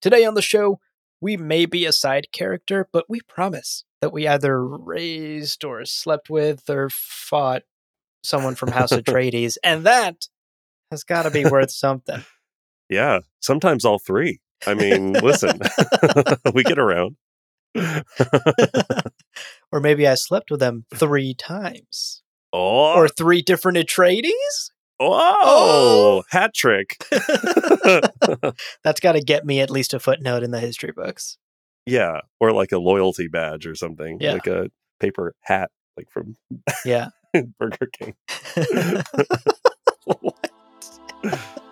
[0.00, 0.80] Today on the show,
[1.20, 6.30] we may be a side character, but we promise that we either raised or slept
[6.30, 7.62] with or fought
[8.22, 10.28] someone from House Atreides, and that
[10.90, 12.24] has got to be worth something.
[12.88, 14.40] Yeah, sometimes all three.
[14.66, 15.60] I mean, listen,
[16.54, 17.16] we get around.
[19.70, 22.22] or maybe I slept with them three times.
[22.52, 24.70] Oh, Or three different Atreides?
[25.02, 27.02] Oh, oh, hat trick.
[28.84, 31.38] That's got to get me at least a footnote in the history books.
[31.86, 34.34] yeah, or like a loyalty badge or something, Yeah.
[34.34, 36.36] like a paper hat, like from
[36.84, 37.08] Yeah.
[37.58, 38.14] Burger King.
[40.04, 40.50] what?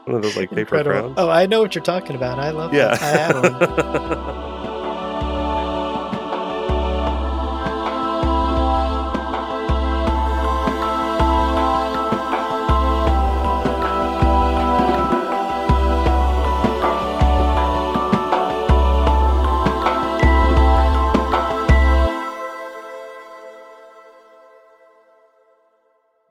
[0.04, 1.14] One of those like paper crowns.
[1.18, 2.38] Oh, I know what you're talking about.
[2.38, 2.94] I love yeah.
[2.96, 3.02] that.
[3.02, 4.47] I had one.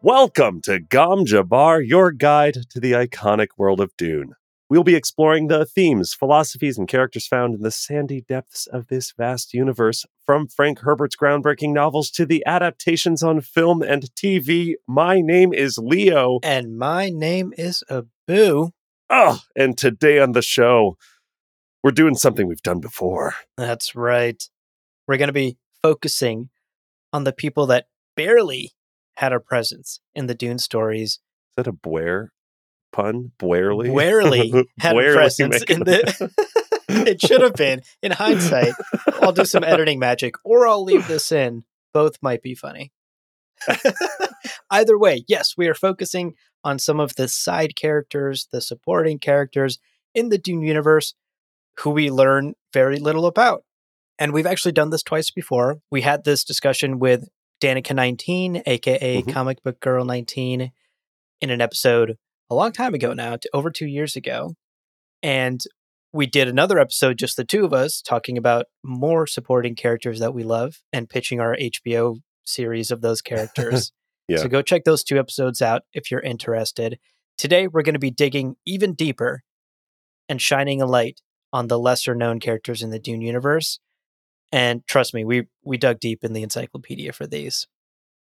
[0.09, 4.35] Welcome to Gom Jabbar, your guide to the iconic world of Dune.
[4.69, 9.11] We'll be exploring the themes, philosophies, and characters found in the sandy depths of this
[9.11, 14.75] vast universe, from Frank Herbert's groundbreaking novels to the adaptations on film and TV.
[14.87, 16.39] My name is Leo.
[16.41, 18.69] And my name is Abu.
[19.09, 20.95] Oh, and today on the show,
[21.83, 23.33] we're doing something we've done before.
[23.57, 24.41] That's right.
[25.05, 26.47] We're going to be focusing
[27.11, 28.71] on the people that barely
[29.17, 31.13] had a presence in the Dune stories.
[31.13, 31.19] Is
[31.57, 32.27] that a Bware
[32.91, 33.31] pun?
[33.39, 33.93] Bwarely?
[33.95, 36.31] Barely had a presence in the.
[36.89, 37.81] it should have been.
[38.01, 38.73] In hindsight,
[39.21, 41.63] I'll do some editing magic or I'll leave this in.
[41.93, 42.91] Both might be funny.
[44.69, 49.79] Either way, yes, we are focusing on some of the side characters, the supporting characters
[50.13, 51.15] in the Dune universe
[51.79, 53.63] who we learn very little about.
[54.19, 55.79] And we've actually done this twice before.
[55.89, 57.27] We had this discussion with
[57.61, 59.33] Danica 19, aka Mhm.
[59.33, 60.71] Comic Book Girl 19,
[61.41, 62.17] in an episode
[62.49, 64.55] a long time ago now, over two years ago.
[65.23, 65.59] And
[66.13, 70.33] we did another episode, just the two of us, talking about more supporting characters that
[70.33, 73.91] we love and pitching our HBO series of those characters.
[74.29, 74.39] Yeah.
[74.39, 76.99] So go check those two episodes out if you're interested.
[77.37, 79.41] Today, we're going to be digging even deeper
[80.27, 81.21] and shining a light
[81.53, 83.79] on the lesser known characters in the Dune universe.
[84.51, 87.67] And trust me, we we dug deep in the encyclopedia for these.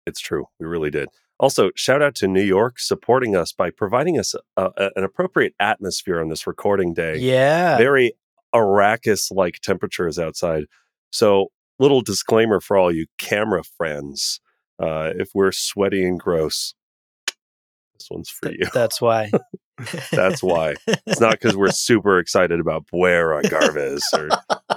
[0.06, 0.46] It's true.
[0.60, 1.10] We really did.
[1.40, 5.54] Also, shout out to New York supporting us by providing us a, a- an appropriate
[5.60, 7.18] atmosphere on this recording day.
[7.18, 7.78] Yeah.
[7.78, 8.14] Very
[8.56, 10.64] Arrakis like temperatures outside.
[11.12, 14.40] So, little disclaimer for all you camera friends
[14.80, 16.74] uh, if we're sweaty and gross,
[18.00, 18.68] this one's for Th- you.
[18.74, 19.30] That's why.
[20.12, 20.76] That's why.
[21.06, 24.30] It's not because we're super excited about Buer Agarves or.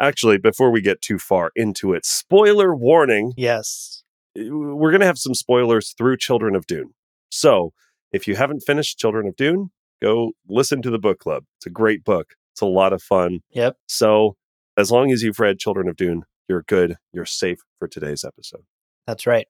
[0.00, 4.02] Actually, before we get too far into it, spoiler warning yes.
[4.36, 6.94] Eh, we're going to have some spoilers through Children of Dune.
[7.30, 7.72] So,
[8.12, 9.70] if you haven't finished Children of Dune,
[10.02, 11.44] go listen to the book club.
[11.58, 12.34] It's a great book.
[12.52, 13.40] It's a lot of fun.
[13.50, 13.76] Yep.
[13.88, 14.36] So,
[14.76, 16.96] as long as you've read Children of Dune, you're good.
[17.12, 18.64] You're safe for today's episode.
[19.06, 19.46] That's right.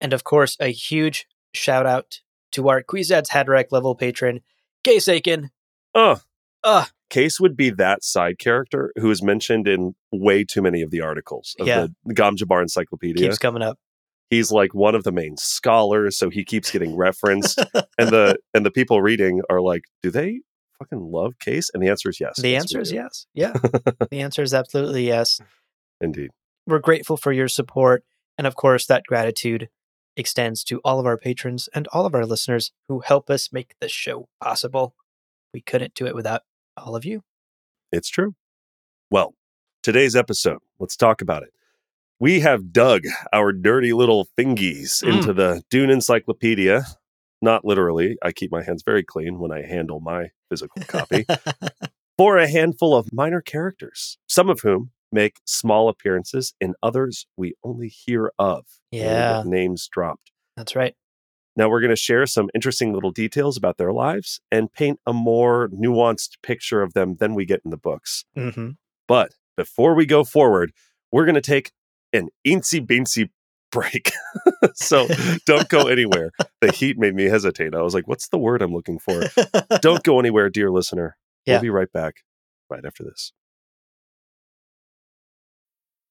[0.00, 2.20] And of course, a huge shout out
[2.52, 4.40] to our Kwisatz Haderach level patron,
[4.84, 5.50] Case Aiken.
[5.94, 6.20] Oh,
[6.62, 6.88] Ugh.
[7.08, 11.00] Case would be that side character who is mentioned in way too many of the
[11.00, 11.86] articles of Yeah.
[12.04, 13.26] the Gom Jabbar Encyclopedia.
[13.28, 13.78] Keeps coming up.
[14.28, 17.58] He's like one of the main scholars, so he keeps getting referenced.
[17.98, 20.40] and the and the people reading are like, do they
[20.80, 21.70] fucking love Case?
[21.72, 22.40] And the answer is yes.
[22.40, 23.26] The Yes, answer is yes.
[23.34, 23.52] Yeah.
[24.10, 25.40] the answer is absolutely yes.
[26.00, 26.30] Indeed.
[26.66, 28.02] We're grateful for your support.
[28.36, 29.68] And of course, that gratitude
[30.16, 33.74] extends to all of our patrons and all of our listeners who help us make
[33.80, 34.94] this show possible.
[35.54, 36.42] We couldn't do it without
[36.76, 37.22] all of you.
[37.92, 38.34] It's true.
[39.10, 39.34] Well,
[39.82, 41.50] today's episode, let's talk about it.
[42.18, 45.16] We have dug our dirty little fingies Mm.
[45.18, 46.84] into the Dune Encyclopedia.
[47.42, 51.26] Not literally, I keep my hands very clean when I handle my physical copy.
[52.18, 57.54] for a handful of minor characters, some of whom make small appearances, and others we
[57.62, 58.64] only hear of.
[58.90, 59.42] when we get Yeah.
[59.44, 60.32] Names dropped.
[60.56, 60.94] That's right.
[61.56, 65.12] Now, we're going to share some interesting little details about their lives and paint a
[65.12, 68.24] more nuanced picture of them than we get in the books.
[68.34, 68.70] hmm
[69.08, 70.72] But before we go forward,
[71.10, 71.72] we're going to take
[72.12, 73.30] an eensy beensy
[73.72, 74.12] break.
[74.74, 75.06] so
[75.46, 76.30] don't go anywhere.
[76.62, 77.74] The heat made me hesitate.
[77.74, 79.22] I was like, what's the word I'm looking for?
[79.82, 81.16] Don't go anywhere, dear listener.
[81.44, 81.54] Yeah.
[81.54, 82.24] We'll be right back
[82.70, 83.32] right after this.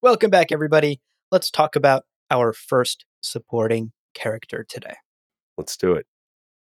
[0.00, 1.00] Welcome back, everybody.
[1.32, 4.94] Let's talk about our first supporting character today.
[5.56, 6.06] Let's do it.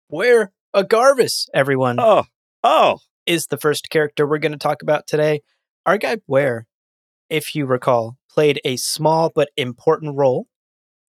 [0.08, 2.24] Where a Garvis, everyone, Oh,
[2.64, 5.42] oh, is the first character we're going to talk about today.
[5.86, 6.68] Our guy Buer,
[7.30, 10.48] if you recall, played a small but important role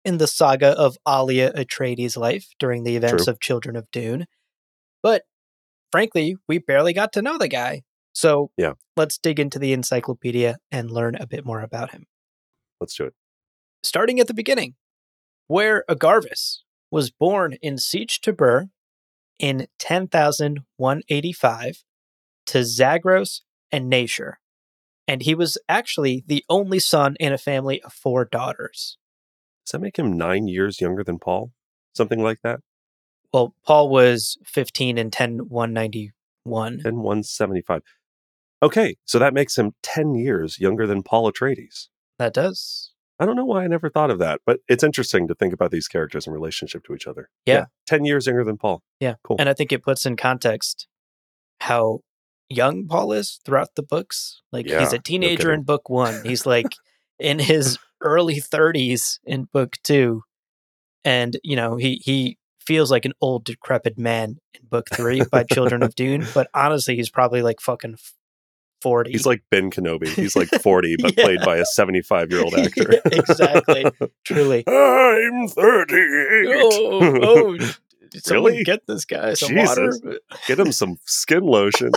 [0.05, 3.31] in the saga of Alia Atreides' life during the events True.
[3.31, 4.27] of Children of Dune.
[5.01, 5.23] But
[5.91, 7.81] frankly, we barely got to know the guy.
[8.13, 8.73] So Yeah.
[8.95, 12.05] let's dig into the encyclopedia and learn a bit more about him.
[12.79, 13.13] let's do it.
[13.83, 14.75] starting at the beginning,
[15.49, 16.59] Buer Agarves
[16.91, 18.69] was born in Sietch Tabr
[19.39, 21.83] in 10,185
[22.45, 24.33] to Zagros and Nashor.
[25.07, 28.97] And he was actually the only son in a family of four daughters.
[29.65, 31.51] Does that make him nine years younger than Paul?
[31.95, 32.59] Something like that?
[33.33, 36.81] Well, Paul was 15 in 10,191.
[36.85, 37.81] And 175.
[38.63, 41.89] Okay, so that makes him 10 years younger than Paul Atreides.
[42.17, 42.91] That does.
[43.19, 45.69] I don't know why I never thought of that, but it's interesting to think about
[45.71, 47.29] these characters in relationship to each other.
[47.45, 47.65] Yeah.
[47.87, 48.81] 10 years younger than Paul.
[49.01, 49.15] Yeah.
[49.23, 49.35] Cool.
[49.37, 50.87] And I think it puts in context
[51.59, 51.99] how
[52.49, 54.41] young Paul is throughout the books.
[54.51, 55.59] Like Yeah, he's a teenager kidding.
[55.59, 56.23] in book one.
[56.23, 56.73] He's like
[57.19, 60.23] in his early 30s in book two.
[61.03, 65.43] And, you know, he he feels like an old decrepit man in book three by
[65.43, 66.25] Children of Dune.
[66.33, 67.97] But honestly, he's probably like fucking
[68.83, 69.11] 40.
[69.11, 70.07] He's like Ben Kenobi.
[70.09, 71.23] He's like 40, but Yeah.
[71.23, 72.87] played by a 75 year old actor.
[72.91, 73.85] Yeah, exactly.
[74.23, 74.63] truly.
[74.67, 76.55] I'm 38.
[76.61, 77.57] Oh, oh,
[78.29, 78.63] Really?
[78.63, 79.99] get this guy some Jesus.
[80.03, 80.19] water?
[80.47, 81.91] Get him some skin lotion.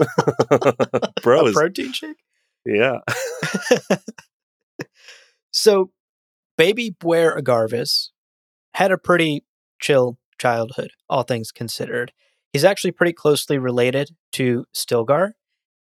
[1.23, 2.17] Bro a protein shake?
[2.65, 3.01] yeah.
[5.51, 5.91] So,
[6.57, 8.09] baby Buer Agarves
[8.75, 9.45] had a pretty
[9.81, 12.13] chill childhood, all things considered.
[12.53, 15.33] He's actually pretty closely related to Stilgar,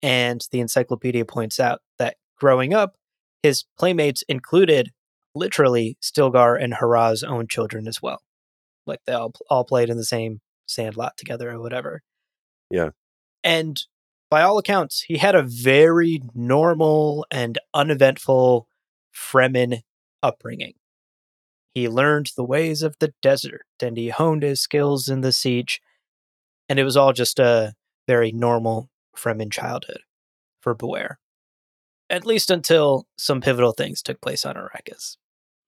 [0.01, 2.95] and the encyclopedia points out that growing up,
[3.43, 4.91] his playmates included
[5.35, 8.21] literally Stilgar and Harah's own children as well.
[8.85, 12.01] Like they all all played in the same sandlot together or whatever.
[12.69, 12.89] Yeah.
[13.43, 13.81] And
[14.29, 18.67] by all accounts, he had a very normal and uneventful
[19.15, 19.81] Fremen
[20.21, 20.73] upbringing.
[21.73, 25.79] He learned the ways of the desert and he honed his skills in the siege.
[26.67, 27.73] And it was all just a
[28.07, 29.99] very normal Fremen childhood
[30.61, 31.19] for Buer.
[32.09, 35.17] At least until some pivotal things took place on Arrakis.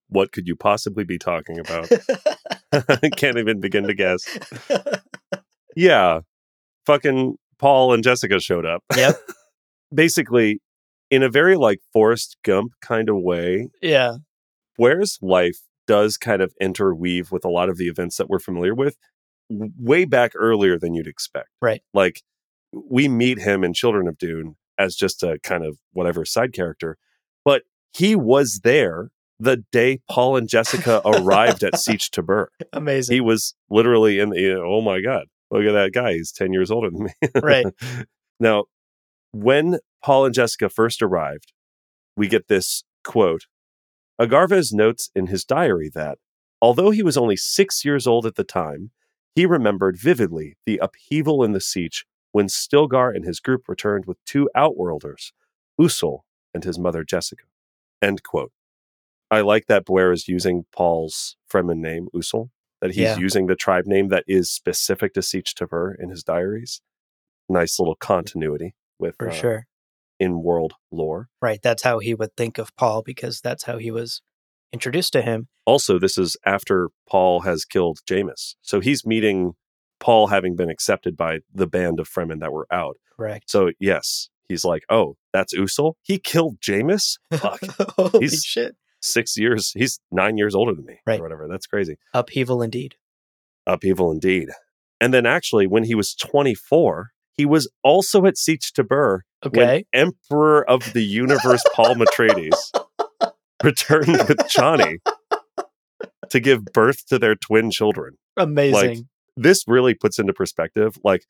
[0.08, 1.88] What could you possibly be talking about?
[3.16, 4.22] Can't even begin to guess.
[5.76, 6.20] Yeah.
[6.86, 8.82] Fucking Paul and Jessica showed up.
[8.96, 9.16] yep.
[9.94, 10.60] Basically,
[11.10, 14.16] in a very like Forrest Gump kind of way, Yeah.
[14.78, 18.74] Buer's life does kind of interweave with a lot of the events that we're familiar
[18.74, 18.96] with
[19.50, 21.48] way back earlier than you'd expect.
[21.60, 21.82] Right.
[21.92, 22.22] Like
[22.72, 26.96] we meet him in Children of Dune as just a kind of whatever side character,
[27.44, 27.62] but
[27.92, 32.46] he was there the day Paul and Jessica arrived at Sietch Tabr.
[32.72, 33.14] Amazing.
[33.14, 36.12] He was literally in the, oh my God, look at that guy.
[36.12, 37.12] He's 10 years older than me.
[37.34, 37.66] Right.
[38.40, 38.64] now,
[39.32, 41.52] when Paul and Jessica first arrived,
[42.16, 43.46] we get this quote.
[44.20, 46.18] Agarves notes in his diary that,
[46.60, 48.90] although he was only six years old at the time,
[49.34, 54.18] he remembered vividly the upheaval in the siege when Stilgar and his group returned with
[54.24, 55.32] two outworlders,
[55.80, 56.20] Usul
[56.54, 57.44] and his mother Jessica.
[58.02, 58.52] End quote.
[59.30, 63.18] I like that Buer is using Paul's Fremen name, Usul, that he's Yeah.
[63.18, 66.80] using the tribe name that is specific to Sietch Tabr in his diaries.
[67.48, 69.66] Nice little continuity with for uh, sure.
[70.18, 71.28] in world lore.
[71.40, 71.60] Right.
[71.62, 74.22] That's how he would think of Paul because that's how he was
[74.72, 75.48] introduced to him.
[75.64, 78.54] Also, this is after Paul has killed Jameis.
[78.62, 79.54] So he's meeting
[80.00, 82.96] Paul having been accepted by the band of Fremen that were out.
[83.16, 83.48] Correct.
[83.50, 85.94] So, yes, he's like, oh, that's Usul?
[86.02, 87.18] He killed Jameis?
[87.32, 87.60] Fuck.
[87.96, 88.76] Holy He's- shit.
[89.02, 89.72] Six years.
[89.74, 91.20] He's nine years older than me Right.
[91.20, 91.48] or whatever.
[91.48, 91.96] That's crazy.
[92.12, 92.96] Upheaval indeed.
[93.66, 94.50] Upheaval indeed.
[95.00, 99.86] And then actually, when he was 24, he was also at Sietch Tabr Okay.
[99.94, 102.72] Emperor of the Universe Paul Matreides
[103.64, 104.98] returned with Chani
[106.28, 108.18] to give birth to their twin children.
[108.36, 109.08] Amazing.
[109.36, 111.24] This really puts into perspective, like,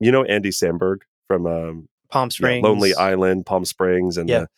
[0.00, 2.64] you know, Andy Samberg from um, Palm yeah, Springs.
[2.64, 4.40] Lonely Island, Palm Springs, and Yeah.
[4.40, 4.48] the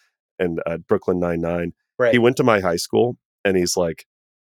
[0.45, 1.73] and uh, Brooklyn Nine Nine.
[1.99, 2.13] Right.
[2.13, 4.07] He went to my high school, and he's like,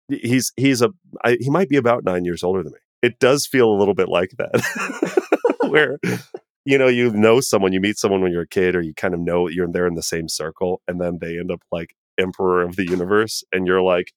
[0.10, 0.90] he's he's a
[1.24, 2.80] I, he might be about nine years older than me.
[3.02, 6.00] It does feel a little bit like that, where
[6.66, 9.14] you know you know someone, you meet someone when you're a kid, or you kind
[9.14, 11.96] of know you're in there in the same circle, and then they end up like
[12.18, 14.12] emperor of the universe, and you're like,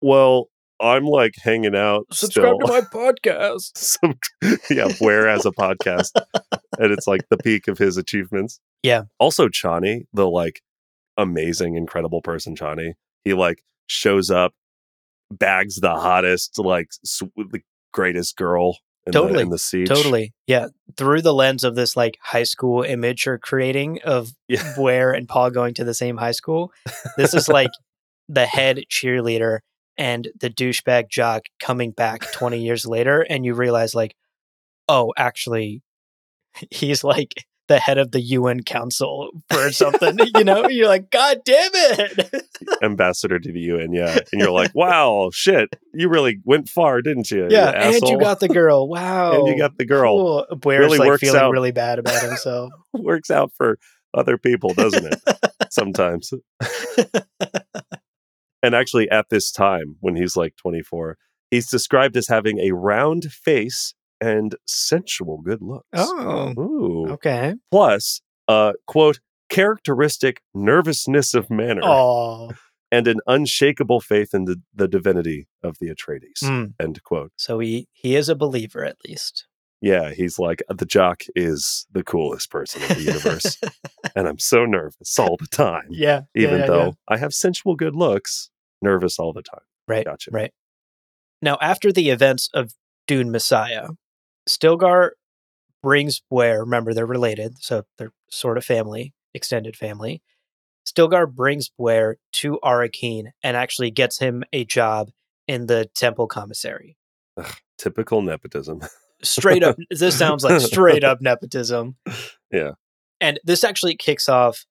[0.00, 0.48] well,
[0.80, 2.06] I'm like hanging out.
[2.12, 2.66] Subscribe still.
[2.66, 3.76] to my podcast.
[3.76, 4.18] Some,
[4.70, 6.12] yeah, where as a podcast,
[6.78, 8.60] and it's like the peak of his achievements.
[8.82, 9.04] Yeah.
[9.18, 10.62] Also, Chani, the like
[11.16, 12.94] amazing, incredible person, Chani,
[13.24, 14.52] he like shows up,
[15.30, 17.60] bags the hottest, like sw- the
[17.92, 19.88] greatest girl in, the, Totally, in the siege.
[19.88, 20.34] Totally.
[20.46, 20.66] Yeah.
[20.96, 24.74] Through the lens of this like high school image you're creating of Yeah.
[24.76, 26.72] Buer and Paul going to the same high school.
[27.16, 27.70] This is like
[28.28, 29.60] the head cheerleader
[29.98, 33.20] and the douchebag jock coming back 20 years later.
[33.28, 34.14] And you realize, like,
[34.88, 35.82] oh, actually,
[36.70, 37.34] he's like
[37.66, 40.18] the head of the UN Council for something.
[40.36, 42.44] you know, you're like, God damn it.
[42.82, 44.18] Ambassador to the UN, yeah.
[44.32, 47.42] And you're like, wow, shit, you really went far, didn't you?
[47.42, 47.70] you yeah.
[47.70, 48.88] And you got the girl.
[48.88, 49.40] Wow.
[49.40, 50.46] and you got the girl.
[50.48, 50.56] Cool.
[50.58, 51.52] Buer's Really like works feeling out.
[51.52, 52.72] really bad about himself.
[52.94, 53.78] Works out for
[54.14, 55.20] other people, doesn't it?
[55.70, 56.32] Sometimes.
[58.62, 61.16] And actually, at this time, when he's like 24,
[61.50, 65.86] he's described as having a round face and sensual good looks.
[65.94, 67.06] Oh, Ooh.
[67.12, 67.54] okay.
[67.70, 72.50] Plus, uh, quote, characteristic nervousness of manner Oh,
[72.90, 76.42] and an unshakable faith in the, the divinity of the Atreides.
[76.42, 76.74] Mm.
[76.80, 77.32] End quote.
[77.36, 79.46] so he he is a believer at least.
[79.80, 83.56] Yeah, he's like, the jock is the coolest person in the universe.
[84.16, 85.86] and I'm so nervous all the time.
[85.90, 86.92] yeah, Even yeah, though yeah.
[87.08, 88.50] I have sensual good looks,
[88.82, 89.60] nervous all the time.
[89.86, 90.30] right, Gotcha.
[90.32, 90.52] right.
[91.40, 92.72] Now, after the events of
[93.06, 93.90] Dune Messiah,
[94.48, 95.10] Stilgar
[95.80, 96.60] brings Buer.
[96.64, 100.22] Remember, they're related, so they're sort of family, extended family.
[100.84, 105.10] Stilgar brings Buer to Arrakeen and actually gets him a job
[105.46, 106.96] in the temple commissary.
[107.78, 108.80] Typical nepotism.
[109.22, 111.96] straight up this sounds like straight up nepotism
[112.52, 112.72] Yeah.
[113.20, 114.64] and this actually kicks off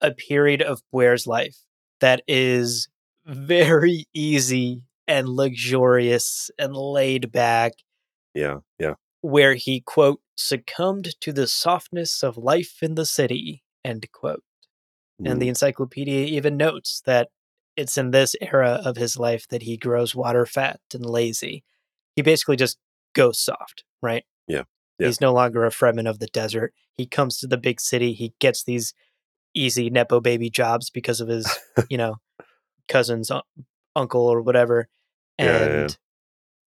[0.00, 1.56] a period of Buer's life
[2.00, 2.88] that is
[3.26, 7.72] very easy and luxurious and laid back
[8.34, 8.94] yeah, yeah.
[9.22, 14.42] where he quote succumbed to the softness of life in the city end quote
[15.24, 17.28] and the encyclopedia even notes that
[17.76, 21.64] it's in this era of his life that he grows water fat and lazy
[22.14, 22.78] he basically just
[23.14, 24.62] goes soft right Yeah.
[24.98, 25.06] Yeah.
[25.08, 28.34] he's no longer a fremen of the desert he comes to the big city he
[28.40, 28.94] gets these
[29.54, 31.58] easy nepo baby jobs because of his
[31.90, 32.16] you know
[32.88, 33.42] cousin's un-
[33.96, 34.88] uncle or whatever
[35.38, 35.80] Yeah, yeah, yeah.
[35.82, 35.98] and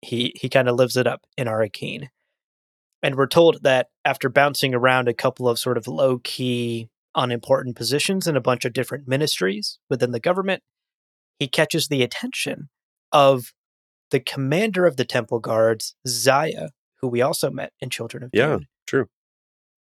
[0.01, 2.09] he he kind of lives it up in Arrakeen.
[3.03, 7.75] And we're told that after bouncing around a couple of sort of low key, unimportant
[7.75, 10.63] positions in a bunch of different ministries within the government,
[11.39, 12.69] he catches the attention
[13.11, 13.53] of
[14.11, 16.69] the commander of the temple guards, Zia,
[17.01, 18.39] who we also met in Children of Dune.
[18.41, 18.67] Yeah, Dune.
[18.87, 19.05] true.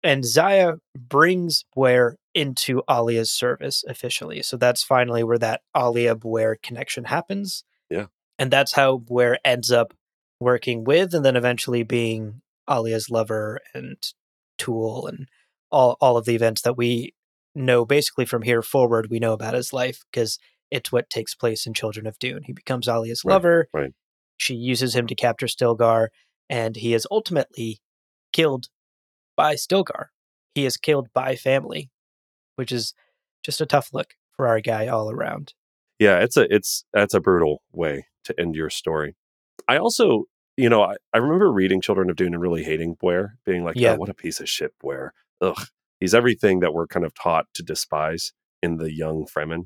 [0.03, 4.41] And Zia brings Buer into Alia's service officially.
[4.43, 7.63] So that's finally where that Alia Buer connection happens.
[7.89, 8.05] Yeah.
[8.37, 9.93] And that's how Buer ends up
[10.39, 13.97] working with and then eventually being Alia's lover and
[14.57, 15.27] tool and
[15.69, 17.13] all, all of the events that we
[17.53, 20.39] know basically from here forward, we know about his life because
[20.71, 22.43] it's what takes place in Children of Dune.
[22.45, 23.67] He becomes Alia's Right, lover.
[23.73, 23.91] right.
[24.39, 26.07] She uses him to capture Stilgar,
[26.49, 27.81] and he is ultimately
[28.33, 28.69] killed
[29.35, 30.07] by Stilgar.
[30.55, 31.91] He is killed by family,
[32.55, 32.93] which is
[33.43, 35.53] just a tough look for our guy all around.
[35.99, 39.15] Yeah, it's a it's that's a brutal way to end your story.
[39.67, 40.23] I also,
[40.55, 43.75] you know, I, I remember reading Children of Dune and really hating Buer, being like,
[43.77, 43.93] oh, Yeah.
[43.93, 45.13] oh, what a piece of shit, Buer.
[45.41, 45.67] Ugh.
[45.99, 48.31] He's everything that we're kind of taught to despise
[48.63, 49.65] in the young Fremen.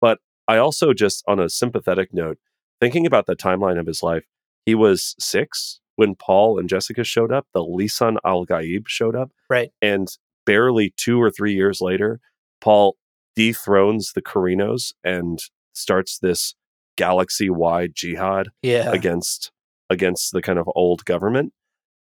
[0.00, 2.38] But I also just on a sympathetic note,
[2.80, 4.24] thinking about the timeline of his life,
[4.66, 9.32] he was six when Paul and Jessica showed up, the Lisan al Gaib showed up.
[9.50, 9.70] Right.
[9.82, 10.06] And
[10.46, 12.20] barely two or three years later,
[12.60, 12.96] Paul
[13.34, 15.40] dethrones the Corrinos and
[15.72, 16.54] starts this
[16.96, 18.92] galaxy wide jihad Yeah.
[18.92, 19.50] against
[19.90, 21.52] against the kind of old government.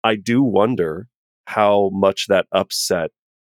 [0.02, 1.08] I do wonder
[1.46, 3.10] how much that upset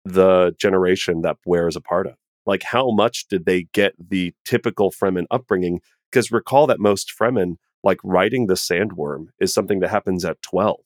[0.05, 2.15] the generation that Buer is a part of.
[2.47, 5.81] Like how much did they get the typical Fremen upbringing?
[6.11, 10.81] Because recall that most Fremen, like riding the sandworm, is something that happens at 12.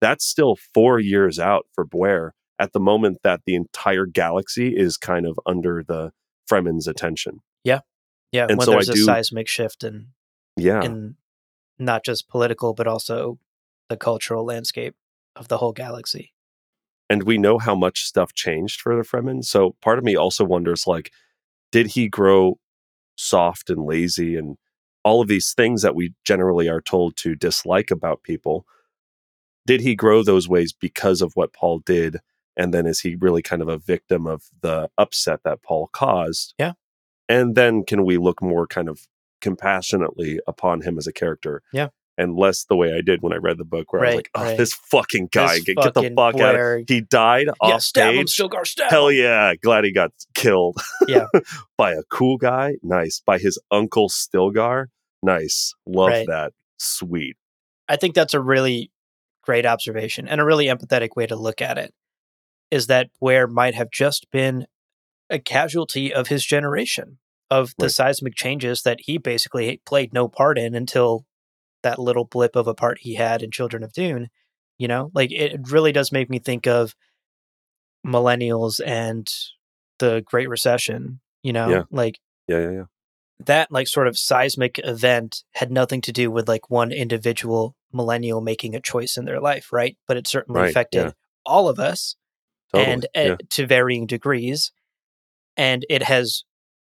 [0.00, 4.96] That's still four years out for Buer at the moment that the entire galaxy is
[4.96, 6.10] kind of under the
[6.50, 7.40] Fremen's attention.
[7.64, 7.80] yeah.
[8.32, 8.46] Yeah.
[8.48, 10.08] and when so there's a do- seismic shift in,
[10.56, 10.82] Yeah.
[10.82, 11.16] in
[11.78, 13.38] not just political, but also
[13.88, 14.94] the cultural landscape
[15.36, 16.32] of the whole galaxy.
[17.08, 19.44] and we know how much stuff changed for the Fremen.
[19.44, 21.12] So part of me also wonders, like,
[21.70, 22.58] did he grow
[23.16, 24.56] soft and lazy and
[25.04, 28.66] all of these things that we generally are told to dislike about people?
[29.66, 32.18] Did he grow those ways because of what Paul did?
[32.56, 36.54] And then is he really kind of a victim of the upset that Paul caused?
[36.58, 36.72] Yeah.
[37.28, 39.08] And then can we look more kind of
[39.40, 41.62] compassionately upon him as a character?
[41.72, 41.88] Yeah.
[42.18, 44.30] And less the way I did when I read the book, where I was like,
[44.34, 44.56] "Oh, right.
[44.56, 47.52] this fucking guy, This get, get the fucking fuck out!" Buer- of He died yeah,
[47.74, 48.48] off stab him, stage.
[48.50, 49.54] Stilgar, stab Hell yeah!
[49.62, 50.78] Glad he got killed.
[51.06, 51.26] Yeah.
[51.76, 52.76] by a cool guy.
[52.82, 53.20] Nice.
[53.26, 54.86] By his uncle Stilgar.
[55.22, 55.74] Nice.
[55.86, 56.26] Love Right.
[56.26, 56.52] that.
[56.78, 57.36] Sweet.
[57.88, 58.90] I think that's a really
[59.42, 61.92] great observation and a really empathetic way to look at it.
[62.70, 64.66] Is that Buer might have just been
[65.30, 67.18] a casualty of his generation,
[67.50, 67.92] of the Right.
[67.92, 71.26] seismic changes that he basically played no part in until
[71.86, 74.28] that little blip of a part he had in Children of Dune.
[74.78, 76.94] You know, like it really does make me think of
[78.04, 79.26] millennials and
[79.98, 81.20] the Great Recession.
[81.42, 81.82] You know, Yeah.
[81.90, 82.84] like Yeah, yeah, yeah.
[83.46, 88.40] that like sort of seismic event had nothing to do with like one individual millennial
[88.40, 89.96] making a choice in their life, right?
[90.06, 91.10] But it certainly Right, affected yeah.
[91.44, 92.16] all of us
[92.72, 92.92] Totally.
[92.92, 93.22] and yeah.
[93.32, 94.72] uh, to varying degrees.
[95.56, 96.44] And it has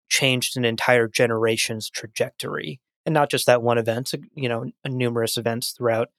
[0.09, 2.79] changed an entire generation's trajectory.
[3.05, 6.09] And not just that one event, uh, you know, numerous events throughout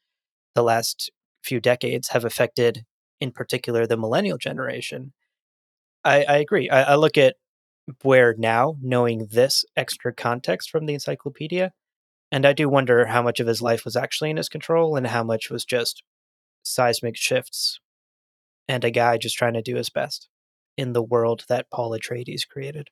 [0.54, 1.10] the last
[1.42, 2.84] few decades have affected,
[3.20, 5.12] in particular, the millennial generation.
[6.04, 6.68] I, I agree.
[6.68, 7.36] I, I look at
[8.02, 11.72] Buer now, knowing this extra context from the encyclopedia,
[12.30, 15.06] and I do wonder how much of his life was actually in his control and
[15.06, 16.02] how much was just
[16.62, 17.78] seismic shifts
[18.66, 20.28] and a guy just trying to do his best
[20.76, 22.88] in the world that Paul Atreides created.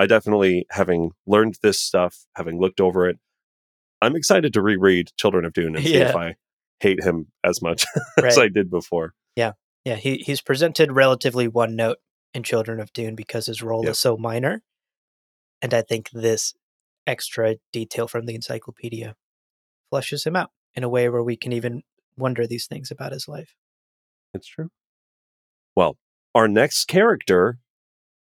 [0.00, 3.18] I definitely, having learned this stuff, having looked over it,
[4.00, 6.36] I'm excited to reread Children of Dune and see if I
[6.80, 7.84] hate him as much
[8.24, 9.12] as I did before.
[9.36, 9.52] Yeah,
[9.84, 9.96] Yeah.
[9.96, 11.98] he he's presented relatively one note
[12.32, 13.90] in Children of Dune because his role Yep.
[13.90, 14.62] is so minor.
[15.60, 16.54] And I think this
[17.06, 19.16] extra detail from the encyclopedia
[19.92, 21.82] fleshes him out in a way where we can even
[22.16, 23.54] wonder these things about his life.
[24.32, 24.70] It's true.
[25.76, 25.98] Well,
[26.34, 27.58] our next character,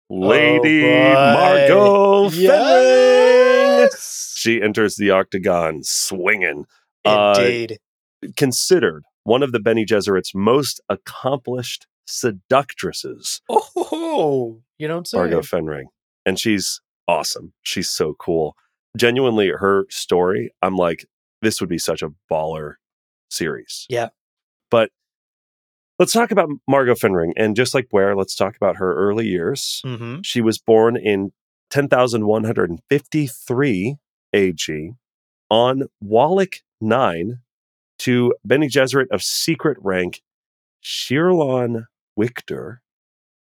[0.09, 1.13] Lady boy.
[1.13, 2.41] Margot Fenring.
[2.41, 4.33] Yes!
[4.37, 6.65] She enters the octagon swinging.
[7.03, 7.79] Uh, Indeed.
[8.35, 15.17] considered one of the Bene Gesserit's most accomplished seductresses, oh, you don't say.
[15.17, 15.85] Margot Fenring.
[16.25, 17.53] And she's awesome.
[17.63, 18.55] She's so cool.
[18.97, 21.05] Genuinely, her story, I'm like,
[21.41, 22.75] this would be such a baller
[23.29, 23.85] series.
[23.89, 24.09] Yeah.
[24.71, 24.91] But
[25.99, 27.33] let's talk about Margot Fenring.
[27.37, 29.81] And just like Buer, let's talk about her early years.
[29.85, 30.21] Mm-hmm.
[30.23, 31.31] She was born in
[31.69, 33.97] 10,153
[34.33, 34.91] AG
[35.49, 37.39] on Wallach 9
[37.99, 40.21] to Bene Gesserit of secret rank
[40.83, 41.85] Shirlon
[42.17, 42.77] Wictor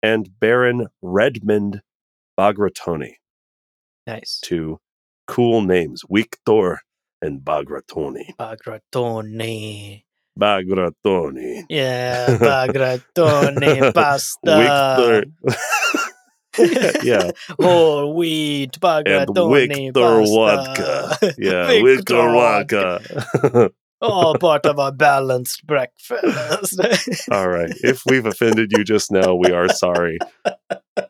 [0.04, 1.82] and Baron Redmond
[2.38, 3.16] Bagratoni.
[4.08, 4.40] Nice.
[4.42, 4.80] Two
[5.28, 6.80] cool names, Victor
[7.22, 8.36] and Bagratoni.
[8.40, 10.04] Bagratone.
[10.40, 11.64] Bagratoni.
[11.70, 15.26] Yeah, Bagratoni pasta.
[15.48, 16.06] Victor.
[17.04, 17.32] yeah.
[17.60, 20.34] Whole wheat and bagratone Victor pasta.
[20.34, 21.34] Vodka.
[21.38, 23.02] Yeah, Victor Vodka.
[23.34, 23.72] Vodka.
[24.04, 26.80] All oh, part of a balanced breakfast.
[27.32, 27.72] All right.
[27.84, 30.18] If we've offended you just now, we are sorry.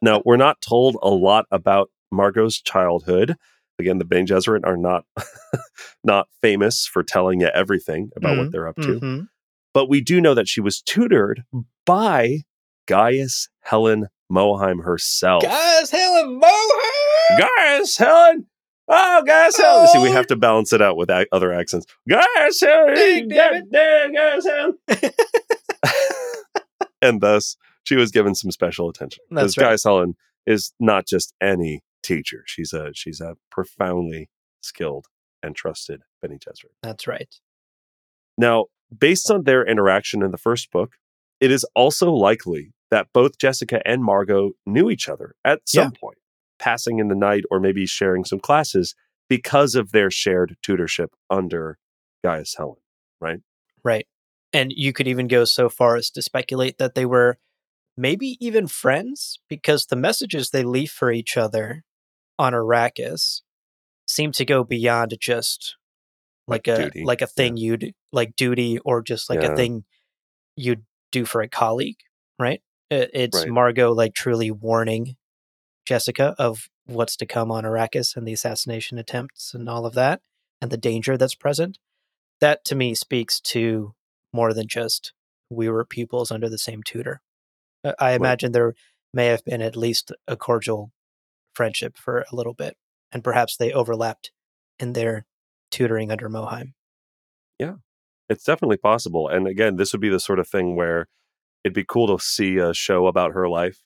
[0.02, 3.38] Now, we're not told a lot about Margot's childhood.
[3.82, 5.06] Again, the Bene Gesserit are not
[6.04, 9.00] not famous for telling you everything about what they're up to.
[9.00, 9.28] Mhm.
[9.74, 11.44] But we do know that she was tutored
[11.86, 12.40] by
[12.88, 15.44] Gaius Helen Mohiam herself.
[15.44, 17.40] Gaius Helen Mohan!
[17.40, 18.48] Gaius Helen!
[18.88, 19.88] Oh, Gaius Helen!
[19.88, 21.86] See, we have to balance it out with a- other accents.
[22.10, 22.96] Gaius Helen!
[23.30, 24.14] Dang, damn it.
[24.14, 24.78] Gaius Helen!
[27.02, 29.24] and thus, she was given some special attention.
[29.30, 29.70] Because right.
[29.70, 30.16] Gaius Helen
[30.46, 32.44] is not just any teacher.
[32.46, 34.30] She's a she's a profoundly
[34.62, 35.08] skilled
[35.44, 36.76] and trusted Bene Gesserit.
[36.84, 37.34] That's right.
[38.38, 38.66] Now,
[38.98, 40.94] based on their interaction in the first book,
[41.40, 46.18] it is also likely that both Jessica and Margot knew each other at some point,
[46.60, 48.96] passing in the night or maybe sharing some classes
[49.30, 51.78] because of their shared tutorship under
[52.24, 52.78] Gaius Helen.
[53.20, 53.40] Right?
[53.84, 54.08] Right.
[54.54, 57.38] And you could even go so far as to speculate that they were
[57.98, 61.84] maybe even friends because the messages they leave for each other
[62.42, 63.42] on Arrakis
[64.08, 65.78] seem to go beyond just
[66.48, 69.54] like, Like a duty, like a thing you'd like duty or just like Yeah.
[69.54, 69.86] a thing
[70.56, 72.00] you'd do for a colleague,
[72.40, 72.62] right?
[72.90, 73.48] It's Right.
[73.48, 75.16] Margot like truly warning
[75.86, 80.22] Jessica of what's to come on Arrakis and the assassination attempts and all of that
[80.62, 81.78] and the danger that's present.
[82.42, 83.94] That to me speaks to
[84.34, 85.14] more than just
[85.50, 87.22] we were pupils under the same tutor.
[88.00, 88.74] I imagine there
[89.14, 90.92] may have been at least a cordial
[91.54, 92.78] friendship for a little bit,
[93.12, 94.32] and perhaps they overlapped
[94.80, 95.26] in their
[95.72, 96.74] tutoring under Mohiam.
[97.60, 97.76] Yeah,
[98.30, 99.28] it's definitely possible.
[99.28, 101.08] And again, this would be the sort of thing where
[101.64, 103.80] it'd be cool to see a show about her life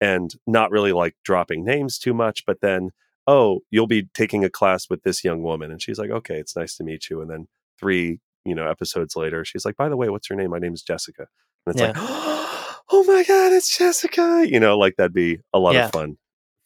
[0.00, 2.90] and not really like dropping names too much, but then,
[3.26, 5.70] oh, you'll be taking a class with this young woman.
[5.70, 7.22] And she's like, okay, it's nice to meet you.
[7.22, 7.46] And then
[7.80, 10.50] three, you know, episodes later, she's like, by the way, what's your name?
[10.50, 11.26] My name is Jessica.
[11.66, 11.92] And it's Yeah.
[11.92, 11.96] like,
[12.90, 14.44] oh my God, it's Jessica.
[14.46, 15.86] You know, like that'd be a lot Yeah.
[15.86, 16.18] of fun.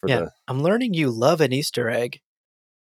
[0.07, 0.21] Yeah.
[0.21, 2.21] the, I'm learning you love an Easter egg.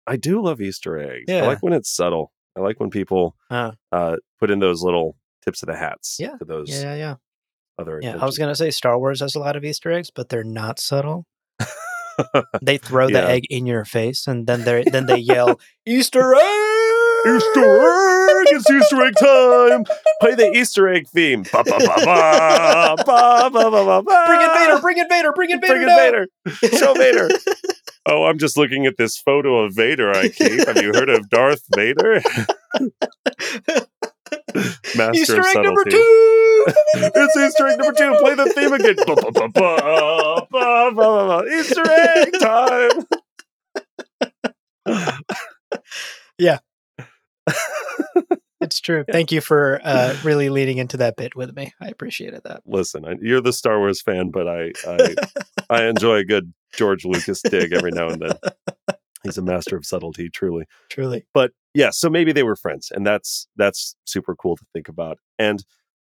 [0.06, 1.24] I do love Easter eggs.
[1.28, 1.44] Yeah.
[1.44, 2.32] I like when it's subtle.
[2.56, 6.36] I like when people Uh, uh, put in those little tips of the hats Yeah.
[6.38, 7.14] to those yeah, yeah, yeah.
[7.78, 8.00] other.
[8.02, 10.44] Yeah, I was gonna say Star Wars has a lot of Easter eggs, but they're
[10.44, 11.26] not subtle.
[12.62, 13.26] They throw the Yeah.
[13.28, 16.42] egg in your face, and then they then they yell Easter egg.
[17.28, 18.35] Easter egg!
[18.46, 19.84] it's Easter egg time.
[20.20, 21.42] Play the Easter egg theme.
[21.52, 24.24] Ba, ba, ba, ba, ba, ba, ba, ba.
[24.26, 25.74] Bring it Vader, bring it Vader, bring it Vader.
[25.74, 26.78] Bring it Vader.
[26.78, 27.28] Show Vader.
[28.08, 30.66] Oh, I'm just looking at this photo of Vader I keep.
[30.66, 32.20] Have you heard of Darth Vader?
[34.96, 36.64] Master Easter egg number two.
[36.68, 38.16] it's Easter egg number two.
[38.20, 38.94] Play the theme again.
[39.06, 41.44] Ba Ba, ba, ba, ba, ba, ba, ba.
[41.52, 43.06] Easter egg time.
[46.38, 46.58] yeah,
[48.60, 49.04] It's true.
[49.10, 51.72] Thank you for uh, really leading into that bit with me.
[51.80, 52.62] I appreciated that.
[52.66, 55.14] Listen, I, you're the Star Wars fan, but I, I
[55.70, 58.96] I enjoy a good George Lucas dig every now and then.
[59.22, 60.64] He's a master of subtlety, truly.
[60.88, 61.26] Truly.
[61.34, 65.18] But yeah, so maybe they were friends, and that's that's super cool to think about.
[65.38, 65.64] And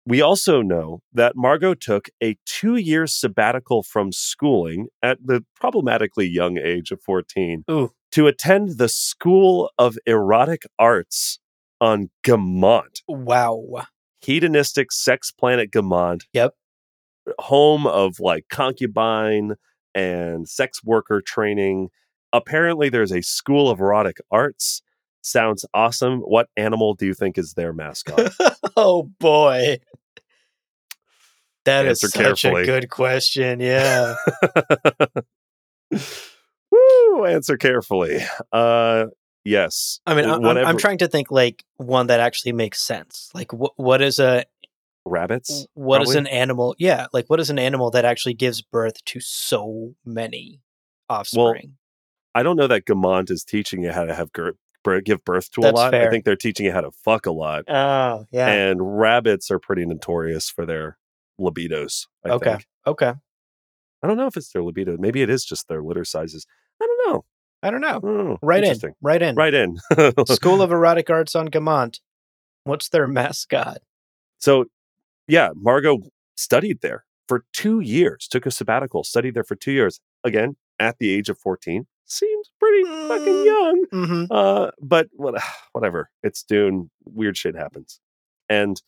[0.07, 6.57] we also know that Margot took a two-year sabbatical from schooling at the problematically young
[6.57, 7.91] age of 14 Ooh.
[8.13, 11.39] To attend the School of Erotic Arts
[11.81, 13.87] on Gamont, Wow.
[14.21, 16.25] hedonistic sex planet Gamont.
[16.33, 16.55] Yep.
[17.41, 19.55] Home of like concubine
[19.95, 21.91] and sex worker training.
[22.33, 24.83] Apparently, there's a school of erotic arts.
[25.23, 26.21] Sounds awesome.
[26.21, 28.33] What animal do you think is their mascot?
[28.77, 29.79] oh boy.
[31.65, 32.63] That is Answer such carefully.
[32.63, 33.61] a good question.
[33.61, 34.15] Yeah.
[37.29, 38.19] Answer carefully.
[38.53, 39.07] Uh,
[39.45, 40.01] yes.
[40.07, 40.45] I mean, I'm.
[40.45, 43.31] I'm trying to think like one that actually makes sense.
[43.35, 44.45] Like, what what is a
[45.05, 45.67] rabbits.
[45.75, 46.19] what is probably?
[46.19, 46.75] an animal?
[46.79, 50.61] Yeah, like what is an animal that actually gives birth to so many
[51.09, 51.45] offspring?
[51.45, 51.73] Well,
[52.35, 54.55] I don't know that Gamont is teaching you how to have gir-
[55.05, 55.95] give birth to That's a lot.
[55.95, 57.65] I think they're teaching you how to fuck a lot.
[57.69, 58.49] oh, yeah.
[58.49, 60.99] And rabbits are pretty notorious for their
[61.41, 62.07] libidos.
[62.25, 62.51] I okay.
[62.51, 62.67] think.
[62.87, 63.13] Okay.
[64.03, 64.97] I don't know if it's their libido.
[64.99, 66.47] Maybe it is just their litter sizes.
[66.81, 67.25] I don't know.
[67.63, 68.01] I don't know.
[68.03, 68.39] I.
[68.43, 68.79] Right in.
[69.03, 69.35] Right in.
[69.35, 69.79] Right in.
[70.27, 72.01] School of Erotic Arts on Gamont.
[72.65, 73.79] What's their mascot?
[74.39, 74.67] So,
[75.27, 75.99] yeah, Margot
[76.37, 80.01] studied there for two years, took a sabbatical, studied there for two years.
[80.25, 81.87] Again, at the age of 14.
[82.07, 83.45] Seems pretty fucking Mm.
[83.45, 83.85] young.
[83.93, 84.25] Mm-hmm.
[84.33, 85.35] Uh, but what,
[85.73, 86.11] whatever.
[86.23, 86.91] It's Dune.
[87.05, 88.01] Weird shit happens.
[88.49, 88.81] And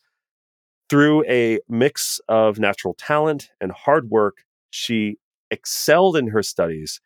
[0.89, 4.37] through a mix of natural talent and hard work,
[4.69, 5.17] she
[5.51, 6.99] excelled in her studies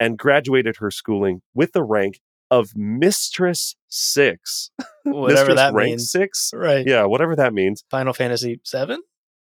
[0.00, 4.70] and graduated her schooling with the rank of Mistress Six.
[5.04, 6.10] Whatever Mistress that rank means.
[6.10, 6.50] Six.
[6.52, 6.84] Right.
[6.86, 7.84] Yeah, whatever that means.
[7.90, 9.00] Final Fantasy Seven.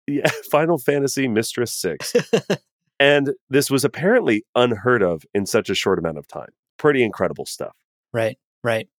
[0.08, 2.14] Yeah, Final Fantasy Mistress Six.
[3.00, 6.50] and this was apparently unheard of in such a short amount of time.
[6.78, 7.74] Pretty incredible stuff.
[8.14, 8.90] Right, right.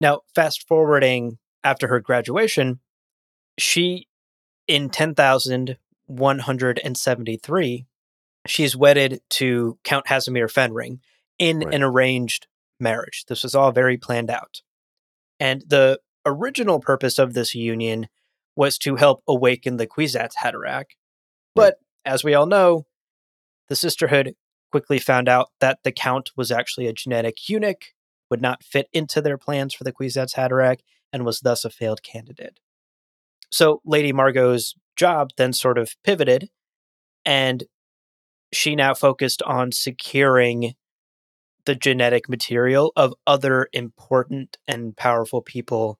[0.00, 2.80] Now, fast forwarding after her graduation,
[3.58, 4.08] she,
[4.66, 7.86] in 10,173,
[8.46, 11.00] she's wedded to Count Hasimir Fenring
[11.38, 11.74] in Right.
[11.74, 12.46] an arranged
[12.80, 13.24] marriage.
[13.26, 14.62] This was all very planned out.
[15.38, 18.08] And the original purpose of this union
[18.54, 20.90] was to help awaken the Kwisatz Haderach.
[21.54, 22.86] But as we all know,
[23.68, 24.34] the sisterhood
[24.70, 27.86] quickly found out that the count was actually a genetic eunuch,
[28.30, 30.80] would not fit into their plans for the Kwisatz Haderach,
[31.12, 32.58] and was thus a failed candidate.
[33.50, 36.50] So Lady Margot's job then sort of pivoted,
[37.24, 37.64] and
[38.52, 40.74] she now focused on securing
[41.64, 45.98] the genetic material of other important and powerful people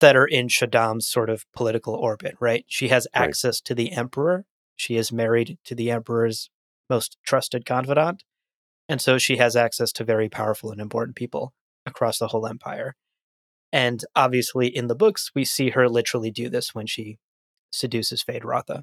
[0.00, 2.64] that are in Shaddam's sort of political orbit, right?
[2.68, 3.24] She has Right.
[3.28, 4.46] access to the emperor.
[4.76, 6.50] She is married to the emperor's
[6.88, 8.24] most trusted confidant.
[8.88, 11.54] And so she has access to very powerful and important people
[11.86, 12.96] across the whole empire.
[13.72, 17.18] And obviously, in the books, we see her literally do this when she
[17.70, 18.82] seduces Feyd-Rautha.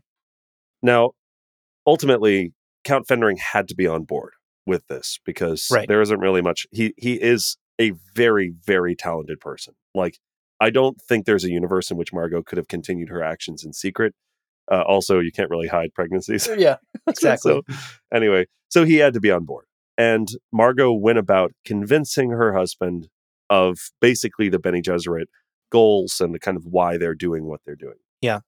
[0.81, 1.11] Now,
[1.85, 2.53] ultimately,
[2.87, 4.33] Count Fenring had to be on board
[4.65, 5.87] with this because Right.
[5.87, 6.65] there isn't really much.
[6.71, 9.75] He he is a very very talented person.
[9.93, 10.17] Like
[10.59, 13.73] I don't think there's a universe in which Margot could have continued her actions in
[13.73, 14.15] secret.
[14.71, 16.49] Uh, also, you can't really hide pregnancies.
[16.57, 17.61] Yeah, exactly.
[17.69, 17.75] so,
[18.13, 19.65] anyway, so he had to be on board.
[19.97, 23.07] And Margot went about convincing her husband
[23.49, 25.27] of basically the Bene Gesserit
[25.71, 27.97] goals and the kind of why they're doing what they're doing.
[28.21, 28.39] Yeah.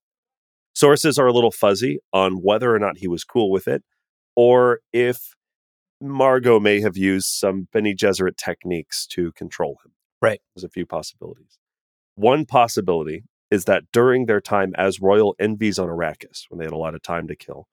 [0.76, 3.84] Sources are a little fuzzy on whether or not he was cool with it,
[4.40, 5.36] or if
[6.00, 9.92] Margot may have used some Bene Gesserit techniques to control him.
[10.22, 10.40] Right.
[10.56, 11.60] There's a few possibilities.
[12.16, 16.72] One possibility is that during their time as royal envies on Arrakis, when they had
[16.72, 17.68] a lot of time to kill,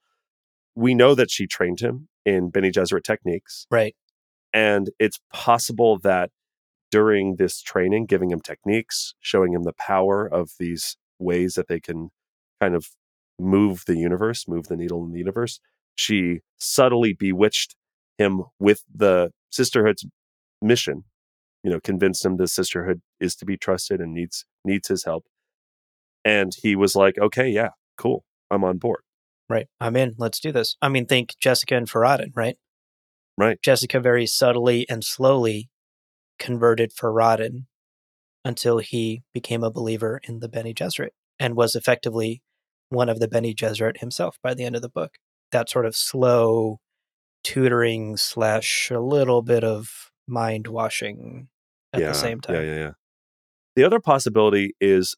[0.74, 3.68] we know that she trained him in Bene Gesserit techniques.
[3.70, 3.94] Right.
[4.52, 6.30] And it's possible that
[6.90, 11.78] during this training, giving him techniques, showing him the power of these ways that they
[11.78, 12.10] can
[12.60, 12.88] kind of
[13.38, 15.60] move the universe, move the needle in the universe,
[15.96, 17.74] she subtly bewitched
[18.18, 20.06] him with the sisterhood's
[20.62, 21.04] mission.
[21.64, 25.24] You know, convinced him the sisterhood is to be trusted and needs needs his help.
[26.24, 29.00] And he was like, "Okay, yeah, cool, I'm on board."
[29.48, 29.68] Right.
[29.80, 30.14] I'm in.
[30.18, 30.76] Let's do this.
[30.82, 32.56] I mean, think Jessica and Farad'n, right?
[33.38, 33.60] Right.
[33.62, 35.70] Jessica very subtly and slowly
[36.38, 37.66] converted Farad'n
[38.44, 42.42] until he became a believer in the Bene Gesserit and was effectively
[42.88, 45.18] one of the Bene Gesserit himself by the end of the book.
[45.52, 46.80] That sort of slow
[47.44, 51.48] tutoring slash a little bit of mind washing
[51.92, 52.56] at yeah, the same time.
[52.56, 52.90] Yeah, yeah, yeah.
[53.76, 55.16] The other possibility is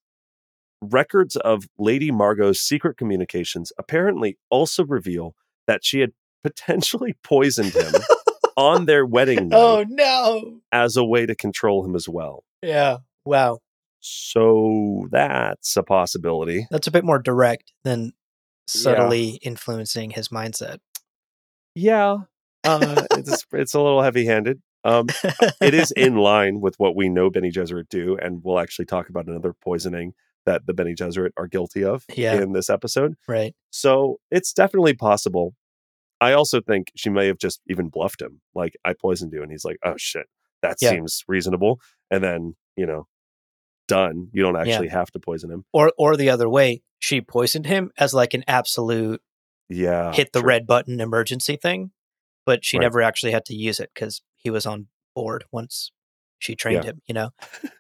[0.83, 5.35] records of Lady Margot's secret communications apparently also reveal
[5.67, 6.12] that she had
[6.45, 7.93] potentially poisoned him
[8.57, 10.61] on their wedding night Oh no.
[10.73, 12.45] as a way to control him as well.
[12.62, 12.99] Yeah.
[13.25, 13.61] Wow.
[14.01, 16.67] So that's a possibility.
[16.71, 18.12] That's a bit more direct than
[18.69, 20.79] subtly influencing his mindset.
[21.75, 22.19] Yeah.
[22.65, 24.61] Uh, it's it's a little heavy-handed.
[24.85, 25.07] Um,
[25.61, 29.09] it is in line with what we know Bene Gesserit do, and we'll actually talk
[29.09, 30.15] about another poisoning
[30.47, 32.41] that the Bene Gesserit are guilty of Yeah.
[32.41, 33.15] in this episode.
[33.27, 33.55] right.
[33.71, 35.55] So it's definitely possible.
[36.21, 39.51] I also think she may have just even bluffed him, like I poisoned you, and
[39.53, 40.27] he's like, "Oh shit,
[40.63, 40.91] that Yeah.
[40.91, 43.07] seems reasonable." And then you know,
[43.88, 44.29] done.
[44.33, 45.64] You don't actually have to poison him.
[45.72, 49.20] Or or the other way, she poisoned him as like an absolute
[49.68, 50.48] Yeah, hit the true.
[50.48, 51.90] red button emergency thing,
[52.46, 52.85] but she Right.
[52.85, 55.90] never actually had to use it because he was on board once
[56.38, 56.90] she trained Yeah.
[56.90, 57.31] him, you know?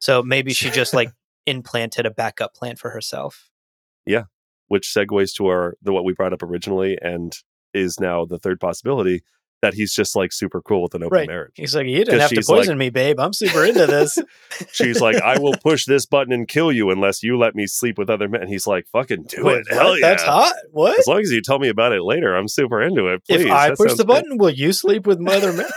[0.00, 1.10] So maybe she just like
[1.46, 3.48] implanted a backup plan for herself.
[4.04, 4.24] Yeah,
[4.66, 7.32] which segues to our the what we brought up originally and
[7.74, 9.22] is now the third possibility
[9.62, 11.28] that he's just like super cool with an open Right.
[11.28, 11.52] marriage.
[11.56, 13.18] He's like, You didn't have to she's like- poison me, babe.
[13.18, 14.18] I'm super into this.
[14.72, 17.96] She's like, I will push this button and kill you unless you let me sleep
[17.98, 18.40] with other men.
[18.42, 19.72] And he's like, fucking do Wait, it.
[19.72, 20.08] Hell yeah.
[20.08, 20.52] That's hot.
[20.72, 20.98] What?
[20.98, 23.22] As long as you tell me about it later, I'm super into it.
[23.26, 23.42] Please.
[23.44, 24.22] if I That push the great.
[24.22, 25.66] button, will you sleep with other men?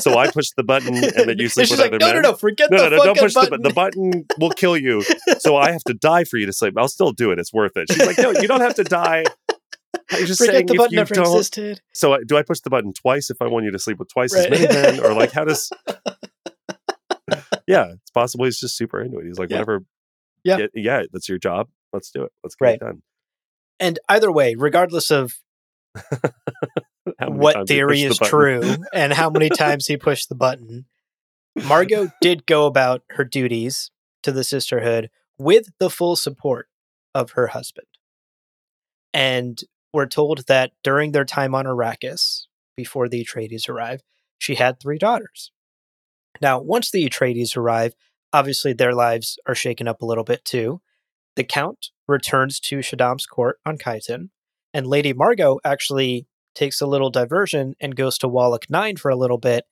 [0.00, 2.14] So I push the button and then you sleep with like, other no, men.
[2.16, 2.36] no, no, no.
[2.36, 3.50] forget No, the no, no, don't push the button.
[3.50, 3.62] button.
[3.62, 5.02] The button will kill you.
[5.38, 6.74] So I have to die for you to sleep.
[6.76, 7.38] I'll still do it.
[7.38, 7.86] It's worth it.
[7.90, 9.24] She's like, no, you don't have to die.
[10.12, 11.26] I'm just Forget saying the if you don't.
[11.36, 11.80] existed.
[11.92, 14.08] So I- do I push the button twice if I want you to sleep with
[14.08, 14.50] twice Right.
[14.52, 15.70] as many men, or like how does?
[17.66, 19.26] yeah, it's possible he's just super into it.
[19.26, 19.56] He's like, Yeah.
[19.58, 19.84] whatever.
[20.44, 20.58] Yeah.
[20.58, 21.68] yeah, yeah, that's your job.
[21.92, 22.32] Let's do it.
[22.42, 22.74] Let's get Right.
[22.76, 23.02] it done.
[23.78, 25.34] And either way, regardless of
[27.26, 30.86] what theory pushed the is true and how many times he pushed the button,
[31.64, 33.90] Margot did go about her duties
[34.22, 36.68] to the sisterhood with the full support
[37.14, 37.86] of her husband.
[39.12, 39.60] And
[39.92, 44.00] we're told that during their time on Arrakis, before the Atreides arrive,
[44.38, 45.52] she had three daughters.
[46.40, 47.94] Now, once the Atreides arrive,
[48.32, 50.80] obviously their lives are shaken up a little bit too.
[51.36, 54.30] The Count returns to Shaddam's court on Kaitain,
[54.72, 59.16] and Lady Margot actually takes a little diversion and goes to Wallach 9 for a
[59.16, 59.64] little bit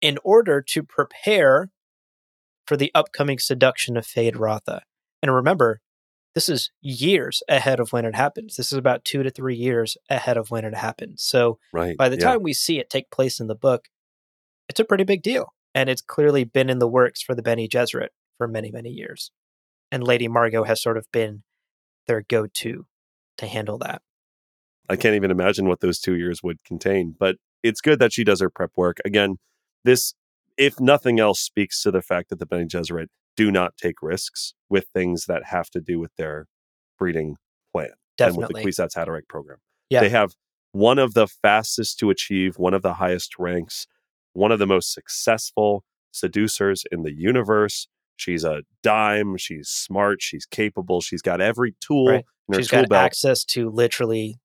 [0.00, 1.70] in order to prepare
[2.66, 4.80] for the upcoming seduction of Feyd-Rautha.
[5.22, 5.80] And remember,
[6.36, 8.56] this is years ahead of when it happens.
[8.56, 11.22] This is about two to three years ahead of when it happens.
[11.22, 11.96] So Right.
[11.96, 12.24] by the yeah.
[12.24, 13.88] time we see it take place in the book,
[14.68, 15.54] it's a pretty big deal.
[15.74, 19.30] And it's clearly been in the works for the Bene Gesserit for many, many years.
[19.90, 21.42] And Lady Margot has sort of been
[22.06, 22.86] their go to
[23.38, 24.02] to handle that.
[24.90, 27.16] I can't even imagine what those two years would contain.
[27.18, 28.98] But it's good that she does her prep work.
[29.06, 29.36] Again,
[29.84, 30.12] this,
[30.56, 34.54] if nothing else, speaks to the fact that the Bene Gesserit do not take risks
[34.70, 36.46] with things that have to do with their
[36.98, 37.36] breeding
[37.72, 38.64] plan and with the Definitely.
[38.64, 39.58] Kwisatz Haderach program.
[39.90, 40.00] Yeah.
[40.00, 40.32] They have
[40.72, 43.86] one of the fastest to achieve, one of the highest ranks,
[44.32, 47.88] one of the most successful seducers in the universe.
[48.16, 49.36] She's a dime.
[49.36, 50.22] She's smart.
[50.22, 51.00] She's capable.
[51.02, 52.24] She's got every tool Right.
[52.48, 54.36] in her She's tool got belt access to literally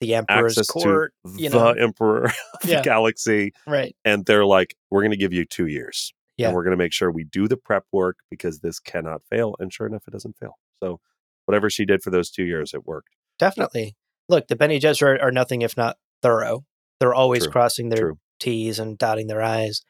[0.00, 1.12] the Emperor's court.
[1.36, 1.70] you the know?
[1.82, 2.24] emperor
[2.62, 2.76] of Yeah.
[2.78, 3.94] the galaxy Right.
[4.04, 6.46] and they're like we're going to give you two years Yeah.
[6.48, 9.54] and we're going to make sure we do the prep work because this cannot fail
[9.58, 11.00] and sure enough it doesn't fail so
[11.46, 13.94] whatever she did for those two years it worked Definitely.
[14.28, 16.64] Look, the Bene Gesserit are nothing if not thorough.
[16.98, 17.52] They're always True.
[17.52, 18.18] crossing their True.
[18.40, 19.82] T's and dotting their I's.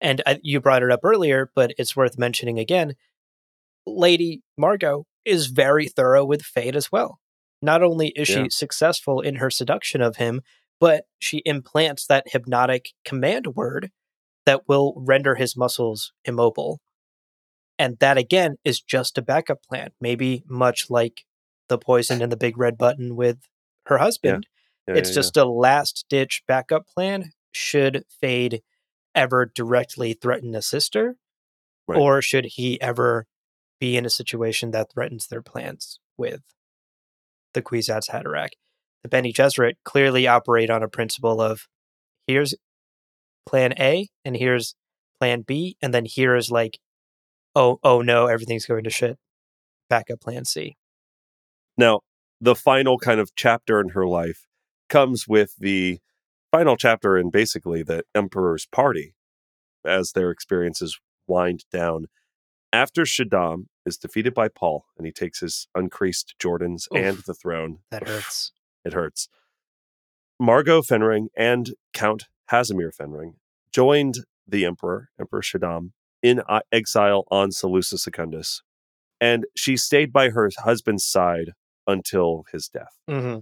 [0.00, 2.94] And I, you brought it up earlier, but it's worth mentioning again.
[3.86, 7.18] Lady Margot is very thorough with Feyd as well.
[7.62, 8.44] Not only is Yeah.
[8.44, 10.42] she successful in her seduction of him,
[10.78, 13.90] but she implants that hypnotic command word
[14.44, 16.80] that will render his muscles immobile.
[17.78, 21.24] And that again is just a backup plan, maybe much like
[21.68, 23.38] the poison and the big red button with
[23.86, 24.46] her husband.
[24.86, 28.60] Yeah, it's yeah, just a last ditch backup plan should Feyd
[29.14, 31.16] ever directly threaten a sister,
[31.88, 31.98] Right.
[31.98, 33.26] or should he ever
[33.80, 36.42] be in a situation that threatens their plans with
[37.56, 38.50] the Kwisatz Haderach.
[39.02, 41.66] The Bene Gesserit clearly operate on a principle of
[42.28, 42.54] here's
[43.46, 44.76] plan A and here's
[45.18, 46.78] plan B, and then here is like,
[47.56, 49.18] oh, oh no, everything's going to shit.
[49.88, 50.76] Backup plan C.
[51.76, 52.00] Now,
[52.40, 54.46] the final kind of chapter in her life
[54.88, 56.00] comes with the
[56.52, 59.14] final chapter in basically the Emperor's party
[59.84, 62.06] as their experiences wind down.
[62.72, 66.98] After Shaddam is defeated by Paul and he takes his uncreased Jordans Oof.
[66.98, 68.52] and the throne, That hurts.
[68.84, 69.28] it hurts.
[70.38, 73.34] Margot Fenring and Count Hasimir Fenring
[73.72, 78.62] joined the Emperor, Emperor Shaddam, in exile on Salusa Secundus,
[79.20, 81.52] and she stayed by her husband's side
[81.86, 82.98] until his death.
[83.08, 83.38] hmm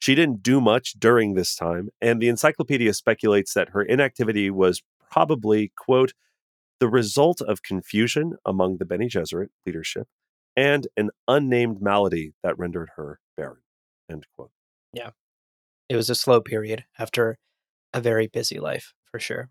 [0.00, 4.82] She didn't do much during this time, and the encyclopedia speculates that her inactivity was
[5.10, 6.12] probably, quote,
[6.80, 10.06] the result of confusion among the Bene Gesserit leadership
[10.56, 13.62] and an unnamed malady that rendered her barren,
[14.10, 14.50] end quote.
[15.88, 17.38] It was a slow period after
[17.94, 19.50] a very busy life, for sure.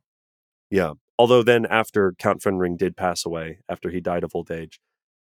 [0.69, 0.93] Yeah.
[1.17, 4.79] Although then, after Count Fenring did pass away, after he died of old age,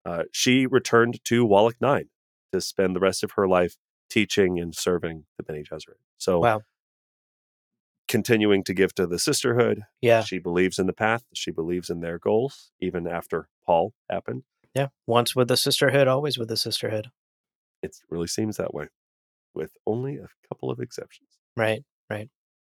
[0.04, 2.09] uh, she returned to Wallach Nine
[2.52, 3.76] to spend the rest of her life
[4.11, 6.00] teaching and serving the Bene Gesserit.
[6.18, 6.62] So, Wow.
[8.16, 9.83] Continuing to give to the sisterhood.
[10.00, 10.22] Yeah.
[10.22, 11.24] She believes in the path.
[11.35, 14.44] She believes in their goals, even after Paul happened.
[14.74, 14.87] Yeah.
[15.07, 17.09] Once with the sisterhood, always with the sisterhood.
[17.83, 18.87] It really seems that way,
[19.55, 21.29] with only a couple of exceptions.
[21.59, 21.85] Right.
[22.09, 22.31] Right.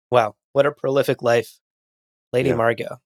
[0.10, 0.36] Wow.
[0.54, 1.60] What a prolific life.
[2.32, 2.56] Lady Yeah.
[2.56, 3.02] Margot.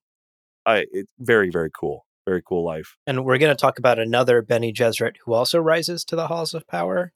[0.64, 2.96] I it's very very cool, very cool life.
[3.04, 6.54] And we're going to talk about another Bene Gesserit who also rises to the halls
[6.54, 7.12] of power.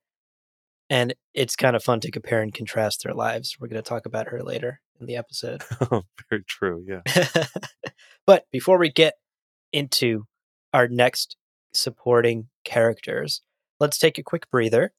[0.92, 3.56] And it's kind of fun to compare and contrast their lives.
[3.58, 5.62] We're going to talk about her later in the episode.
[5.90, 6.84] Oh, very true.
[6.86, 7.00] Yeah.
[8.26, 9.14] but before we get
[9.72, 10.24] into
[10.74, 11.38] our next
[11.72, 13.40] supporting characters,
[13.80, 14.92] let's take a quick breather.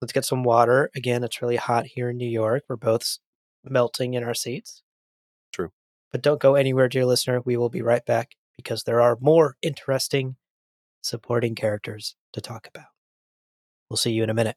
[0.00, 0.90] Let's get some water.
[0.94, 2.62] Again, it's really hot here in New York.
[2.68, 3.18] We're both
[3.64, 4.84] melting in our seats.
[5.52, 5.70] True.
[6.12, 7.40] But don't go anywhere, dear listener.
[7.44, 10.36] We will be right back because there are more interesting
[11.02, 12.86] supporting characters to talk about.
[13.90, 14.56] We'll see you in a minute.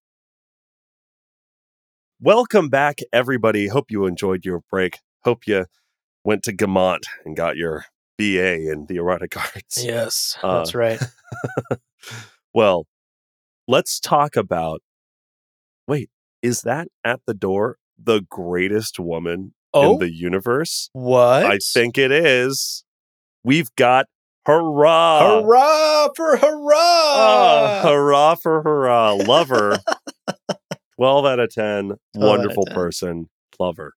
[2.21, 3.67] Welcome back, everybody.
[3.67, 4.99] Hope you enjoyed your break.
[5.23, 5.65] Hope you
[6.23, 7.85] went to Gamont and got your
[8.17, 9.83] BA in the erotic arts.
[9.83, 11.01] Yes, Uh, that's right.
[12.53, 12.85] well,
[13.67, 14.81] let's talk about.
[15.87, 16.09] Wait,
[16.43, 20.89] is that at the door the greatest woman Oh, in the universe?
[20.93, 21.45] what?
[21.45, 22.83] I think it is.
[23.43, 24.05] We've got
[24.47, 25.41] Harah!
[25.41, 27.81] hurrah for Oh, hurrah!
[27.81, 29.27] hurrah for Harah.
[29.27, 29.79] Love her.
[31.01, 31.65] 12 out of 10.
[31.65, 32.75] out of Wonderful 10.
[32.75, 33.29] person.
[33.59, 33.93] Love her.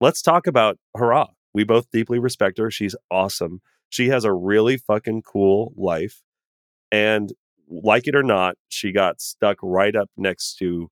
[0.00, 1.28] Let's talk about Harah.
[1.52, 2.70] We both deeply respect her.
[2.70, 3.60] She's awesome.
[3.90, 6.22] She has a really fucking cool life.
[6.90, 7.34] And
[7.68, 10.88] like it or not, she got stuck right up next to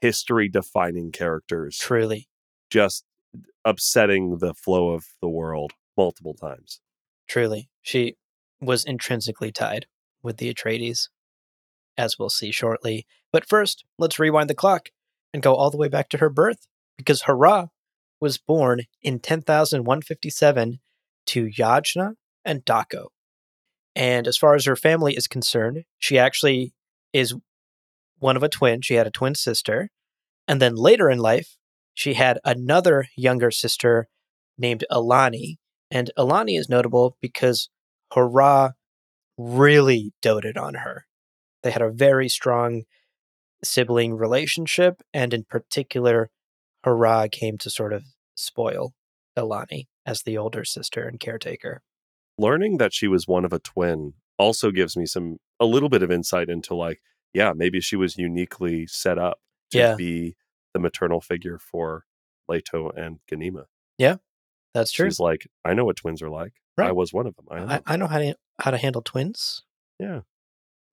[0.00, 2.26] history defining characters, Truly,
[2.70, 3.04] just
[3.66, 6.80] upsetting the flow of the world multiple times.
[7.28, 7.68] truly.
[7.82, 8.16] She
[8.60, 9.84] was intrinsically tied
[10.22, 11.08] with the Atreides,
[11.98, 13.06] as we'll see shortly.
[13.32, 14.88] But first, let's rewind the clock
[15.34, 17.68] and go all the way back to her birth, because Harah
[18.20, 20.80] was born in 10,157
[21.26, 23.08] to Yajna and Daco.
[23.94, 26.72] And as far as her family is concerned, she actually
[27.12, 27.34] is
[28.18, 28.80] one of a twin.
[28.80, 29.90] She had a twin sister.
[30.46, 31.56] And then later in life,
[31.94, 34.08] she had another younger sister
[34.56, 35.58] named Alani.
[35.90, 37.68] And Alani is notable because
[38.12, 38.72] Harah
[39.36, 41.06] really doted on her.
[41.62, 42.82] They had a very strong
[43.64, 46.30] sibling relationship, and in particular,
[46.86, 48.04] Harah came to sort of
[48.34, 48.94] spoil
[49.36, 51.82] Ilani as the older sister and caretaker.
[52.38, 56.02] Learning that she was one of a twin also gives me some a little bit
[56.02, 57.00] of insight into like,
[57.34, 59.40] yeah, maybe she was uniquely set up
[59.72, 59.94] to Yeah.
[59.96, 60.36] be
[60.72, 62.04] the maternal figure for
[62.48, 63.64] Leto and Ganima.
[63.98, 64.16] Yeah
[64.74, 65.06] that's true.
[65.06, 66.52] She's like, I know what twins are like.
[66.78, 67.46] I was one of them.
[67.50, 67.66] I know.
[67.66, 69.64] I, I know how to how to handle twins.
[69.98, 70.20] Yeah.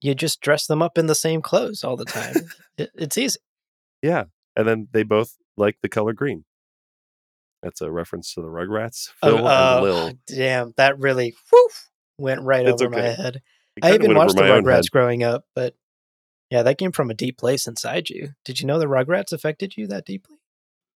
[0.05, 2.35] You just dress them up in the same clothes all the time.
[2.77, 3.39] it, it's easy.
[4.03, 4.25] yeah.
[4.55, 6.45] And then they both like the color green.
[7.63, 9.09] That's a reference to the Rugrats.
[9.23, 10.13] Phil Oh, oh, and Lil.
[10.27, 11.89] Damn, that really woof,
[12.19, 13.41] went right It's over my head.
[13.81, 14.63] I even watched the my own head.
[14.65, 15.73] Rugrats growing up, but
[16.51, 18.29] yeah, that came from a deep place inside you.
[18.45, 20.37] Did you know the Rugrats affected you that deeply?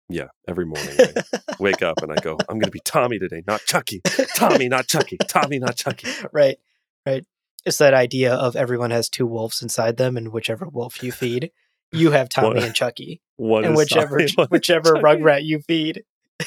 [0.07, 0.28] Yeah.
[0.47, 1.24] Every morning I
[1.60, 4.01] wake up and I go, I'm going to be Tommy today, not Chucky.
[4.36, 5.18] Tommy, not Chucky.
[5.28, 6.07] Tommy, not Chucky.
[6.32, 6.60] right,
[7.07, 7.26] right.
[7.66, 11.51] It's that idea of everyone has two wolves inside them, and whichever wolf you feed,
[11.91, 15.01] you have Tommy What- and Chucky, One and whichever whichever Chucky.
[15.03, 16.03] Rugrat you feed.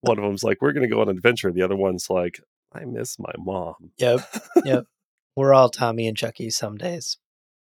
[0.00, 1.50] One of them's like, we're going to go on an adventure.
[1.50, 2.38] The other one's like,
[2.72, 3.92] I miss my mom.
[3.98, 4.20] Yep,
[4.64, 4.84] yep.
[5.34, 7.16] We're all Tommy and Chucky some days.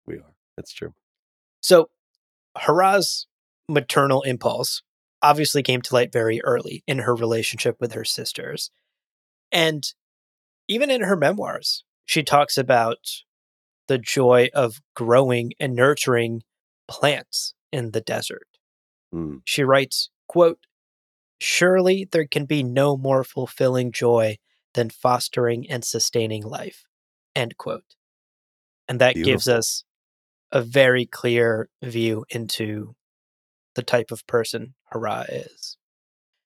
[0.05, 0.33] We are.
[0.57, 0.93] That's true.
[1.61, 1.89] So,
[2.57, 3.27] Harah's
[3.69, 4.81] maternal impulse
[5.21, 8.69] obviously came to light very early in her relationship with her sisters.
[9.51, 9.83] And
[10.67, 12.97] even in her memoirs, she talks about
[13.87, 16.43] the joy of growing and nurturing
[16.87, 18.47] plants in the desert.
[19.13, 19.41] Mm.
[19.45, 20.59] She writes, quote,
[21.39, 24.37] Surely there can be no more fulfilling joy
[24.73, 26.85] than fostering and sustaining life.
[27.35, 27.95] End quote.
[28.87, 29.83] And that gives us
[30.51, 32.95] a very clear view into
[33.75, 35.77] the type of person Harah is.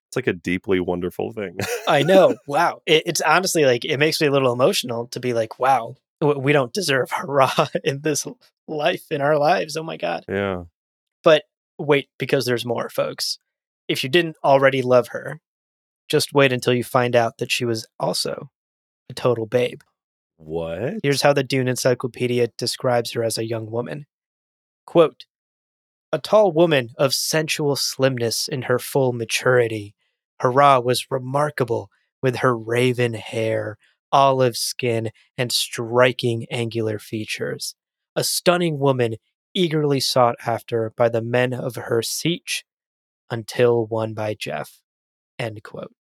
[0.10, 1.58] It's like a deeply wonderful thing.
[1.88, 2.36] I know.
[2.48, 2.82] wow.
[2.88, 6.52] It, it's honestly like, it makes me a little emotional to be like, wow, we
[6.52, 8.26] don't deserve Harah in this
[8.68, 9.78] life, in our lives.
[9.78, 10.26] Oh my God.
[10.28, 10.64] yeah.
[11.24, 11.44] But
[11.78, 13.38] wait, because there's more, folks.
[13.88, 15.42] If you didn't already love her,
[16.08, 18.50] just wait until you find out that she was also
[19.10, 19.82] a total babe.
[20.38, 20.94] What?
[21.04, 24.06] Here's how the Dune Encyclopedia describes her as a young woman.
[24.86, 25.26] Quote,
[26.12, 29.96] a tall woman of sensual slimness in her full maturity,
[30.42, 31.90] Harah was remarkable
[32.22, 33.78] with her raven hair,
[34.12, 37.76] olive skin, and striking angular features.
[38.16, 39.16] A stunning woman
[39.54, 42.64] eagerly sought after by the men of her sietch
[43.30, 44.82] until won by Jeff.
[45.38, 45.94] End quote.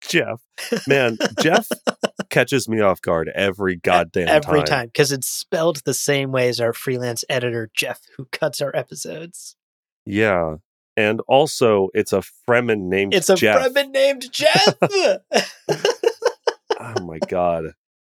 [0.00, 0.40] Jeff.
[0.86, 1.68] Man, Jeff
[2.30, 4.66] catches me off guard every goddamn Every time.
[4.66, 8.74] time, because it's spelled the same way as our freelance editor, Jeff, who cuts our
[8.74, 9.56] episodes.
[10.06, 10.56] Yeah.
[10.98, 13.20] And also, it's a Fremen named Jeff.
[13.20, 13.62] It's a Jeff.
[13.62, 14.74] Fremen named Jeff.
[16.80, 17.66] oh my god.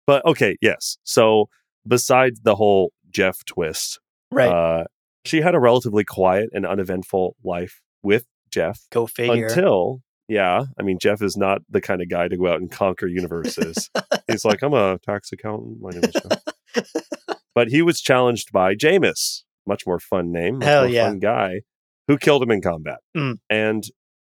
[0.06, 0.96] But okay, yes.
[1.04, 1.50] So
[1.86, 4.00] besides the whole Jeff twist,
[4.32, 4.48] right.
[4.48, 4.84] uh,
[5.26, 9.48] she had a relatively quiet and uneventful life with Jeff Go figure.
[9.48, 12.70] until, yeah, I mean, Jeff is not the kind of guy to go out and
[12.70, 13.90] conquer universes.
[14.26, 15.82] He's like, I'm a tax accountant.
[15.82, 17.26] My name is Jeff.
[17.54, 21.08] but he was challenged by Jamis, much more fun name, much Hell more yeah.
[21.08, 21.60] fun guy,
[22.10, 22.98] who killed him in combat.
[23.16, 23.36] Mm.
[23.48, 23.84] And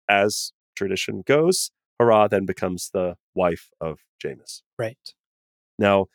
[0.10, 1.70] as tradition goes,
[2.02, 4.64] Harah then becomes the wife of Jamis.
[4.80, 4.98] right.
[5.78, 6.08] Now,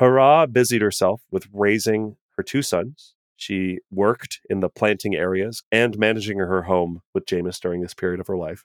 [0.00, 3.14] Harah busied herself with raising her two sons.
[3.36, 8.18] She worked in the planting areas and managing her home with Jamis during this period
[8.18, 8.64] of her life.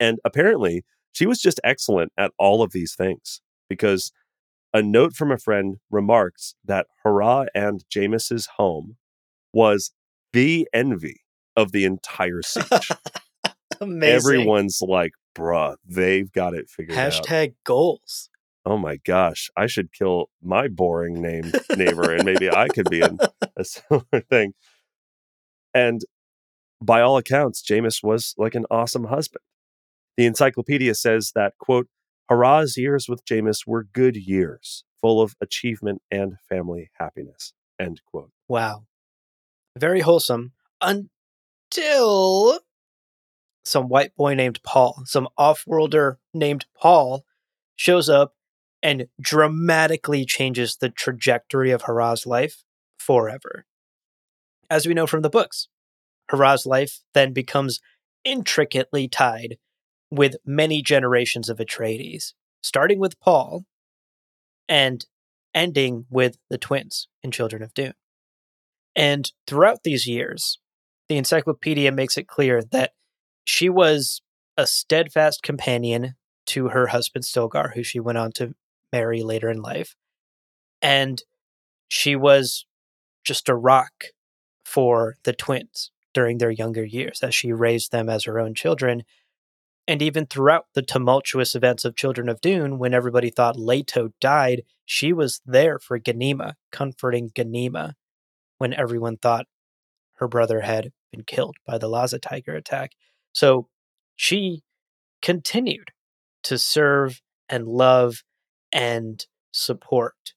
[0.00, 4.10] And apparently, she was just excellent at all of these things because
[4.74, 8.96] a note from a friend remarks that Harah and Jamis's home
[9.52, 9.92] was
[10.32, 11.20] the envy
[11.58, 12.96] of the entire sietch.
[13.80, 14.14] Amazing.
[14.14, 18.30] Everyone's like, bruh, they've got it figured out Hashtag goals.
[18.64, 23.00] oh my gosh, I should kill my boring name neighbor and maybe I could be
[23.00, 23.18] in
[23.56, 24.52] a similar thing.
[25.74, 26.00] And
[26.80, 29.42] by all accounts, Jamis was like an awesome husband.
[30.16, 31.88] The encyclopedia says that, quote,
[32.30, 38.30] Harah's years with Jamis were good years, full of achievement and family happiness, end quote.
[38.48, 38.84] Wow.
[39.76, 40.52] Very wholesome
[41.70, 42.60] until
[43.64, 47.24] some white boy named Paul, some off-worlder named Paul
[47.76, 48.34] shows up
[48.82, 52.64] and dramatically changes the trajectory of Harah's life
[52.98, 53.66] forever.
[54.70, 55.68] As we know from the books,
[56.30, 57.80] Harah's life then becomes
[58.24, 59.58] intricately tied
[60.10, 63.64] with many generations of Atreides, starting with Paul
[64.68, 65.04] and
[65.54, 67.94] ending with the twins in Children of Dune.
[68.94, 70.58] And throughout these years,
[71.08, 72.92] the encyclopedia makes it clear that
[73.44, 74.20] she was
[74.56, 76.14] a steadfast companion
[76.46, 78.54] to her husband Stilgar, who she went on to
[78.92, 79.94] marry later in life.
[80.82, 81.22] And
[81.88, 82.66] she was
[83.24, 84.06] just a rock
[84.64, 89.02] for the twins during their younger years as she raised them as her own children.
[89.86, 94.62] And even throughout the tumultuous events of Children of Dune, when everybody thought Leto died,
[94.84, 97.94] she was there for Ganima, comforting Ganima
[98.58, 99.46] when everyone thought
[100.16, 102.92] her brother had been killed by the Laza Tiger attack.
[103.32, 103.68] So
[104.16, 104.62] she
[105.22, 105.90] continued
[106.44, 108.22] to serve and love
[108.72, 110.34] and support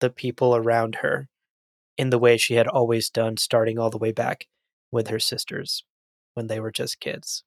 [0.00, 1.28] the people around her
[1.96, 4.46] in the way she had always done, starting all the way back
[4.90, 5.84] with her sisters
[6.34, 7.44] when they were just kids.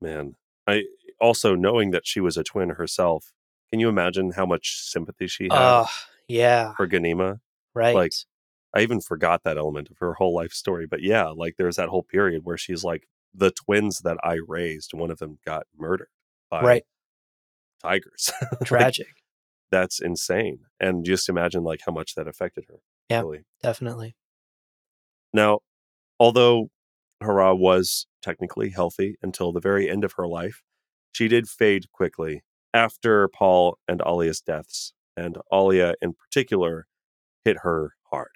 [0.00, 0.34] Man,
[0.66, 0.84] I
[1.20, 3.32] also knowing that she was a twin herself.
[3.70, 5.86] Can you imagine how much sympathy she had Oh,
[6.28, 7.40] yeah, for Ganima?
[7.74, 7.94] right.
[7.94, 8.12] like,
[8.74, 10.86] I even forgot that element of her whole life story.
[10.86, 14.92] But yeah, like there's that whole period where she's like, the twins that I raised,
[14.94, 16.08] one of them got murdered
[16.50, 16.82] by right.
[17.82, 18.30] tigers.
[18.52, 19.06] Like, Tragic.
[19.70, 20.60] that's insane.
[20.78, 22.80] And just imagine like how much that affected her.
[23.10, 23.20] Yeah.
[23.20, 23.44] Really.
[23.62, 24.16] Definitely.
[25.32, 25.60] Now,
[26.20, 26.68] although
[27.22, 30.62] Harah was technically healthy until the very end of her life,
[31.12, 34.92] she did fade quickly after Paul and Alia's deaths.
[35.16, 36.86] And Alia, in particular,
[37.44, 38.30] hit her hard.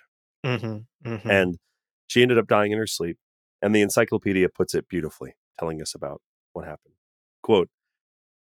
[0.45, 1.31] Mm-hmm, mm-hmm.
[1.31, 1.59] And
[2.07, 3.19] she ended up dying in her sleep.
[3.61, 6.23] And the encyclopedia puts it beautifully, telling us about
[6.53, 6.95] what happened.
[7.43, 7.69] Quote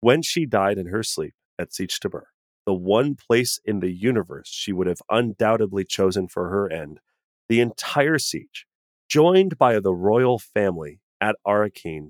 [0.02, 2.24] When she died in her sleep at Sietch Tabr,
[2.66, 7.00] the one place in the universe she would have undoubtedly chosen for her end,
[7.48, 8.66] the entire sietch,
[9.10, 12.10] joined by the royal family at Arrakeen,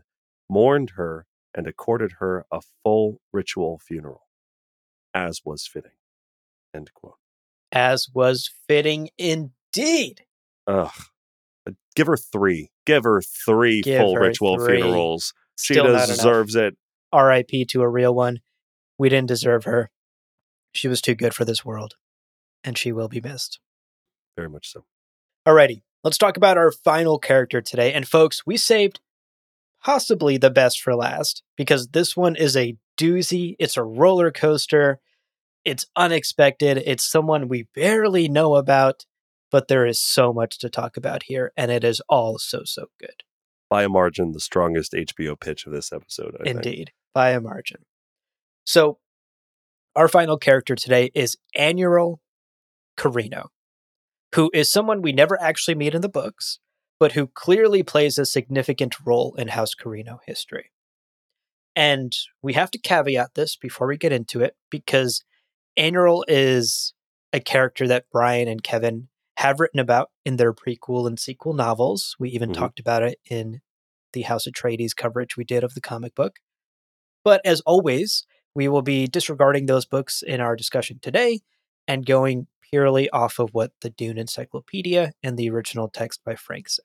[0.49, 4.23] mourned her and accorded her a full ritual funeral,
[5.13, 5.91] as was fitting.
[6.73, 7.17] End quote.
[7.71, 9.51] as was fitting indeed.
[9.75, 10.91] Ugh.
[11.65, 12.69] Uh, give her three.
[12.85, 14.81] Give her three Give full her ritual three.
[14.81, 15.33] funerals.
[15.59, 16.07] She Still enough.
[16.07, 16.75] deserves it.
[17.11, 17.65] R.I.P.
[17.65, 18.39] to a real one.
[18.97, 19.89] We didn't deserve her.
[20.73, 21.95] She was too good for this world,
[22.63, 23.59] and she will be missed.
[24.35, 24.85] Very much so.
[25.47, 27.93] Alrighty, let's talk about our final character today.
[27.93, 28.99] And folks, we saved
[29.83, 33.55] possibly the best for last because this one is a doozy.
[33.59, 34.99] It's a roller coaster.
[35.63, 36.77] It's unexpected.
[36.85, 39.05] It's someone we barely know about,
[39.51, 42.87] but there is so much to talk about here, and it is all so, so
[42.99, 43.23] good.
[43.69, 46.35] By a margin, the strongest HBO pitch of this episode.
[46.39, 46.55] I think.
[46.55, 47.85] Indeed, by a margin.
[48.65, 48.99] So,
[49.95, 52.17] our final character today is Anirul
[52.97, 53.47] Corrino,
[54.35, 56.59] who is someone we never actually meet in the books,
[56.99, 60.71] but who clearly plays a significant role in House Corrino history.
[61.75, 65.23] And we have to caveat this before we get into it because
[65.77, 66.93] Anirul is
[67.31, 72.15] a character that Brian and Kevin have written about in their prequel and sequel novels.
[72.19, 72.55] We even Mhm.
[72.55, 73.61] talked about it in
[74.13, 76.39] the House of Atreides coverage we did of the comic book.
[77.23, 78.25] But as always,
[78.55, 81.41] we will be disregarding those books in our discussion today
[81.87, 86.69] and going purely off of what the Dune Encyclopedia and the original text by Frank
[86.69, 86.81] say.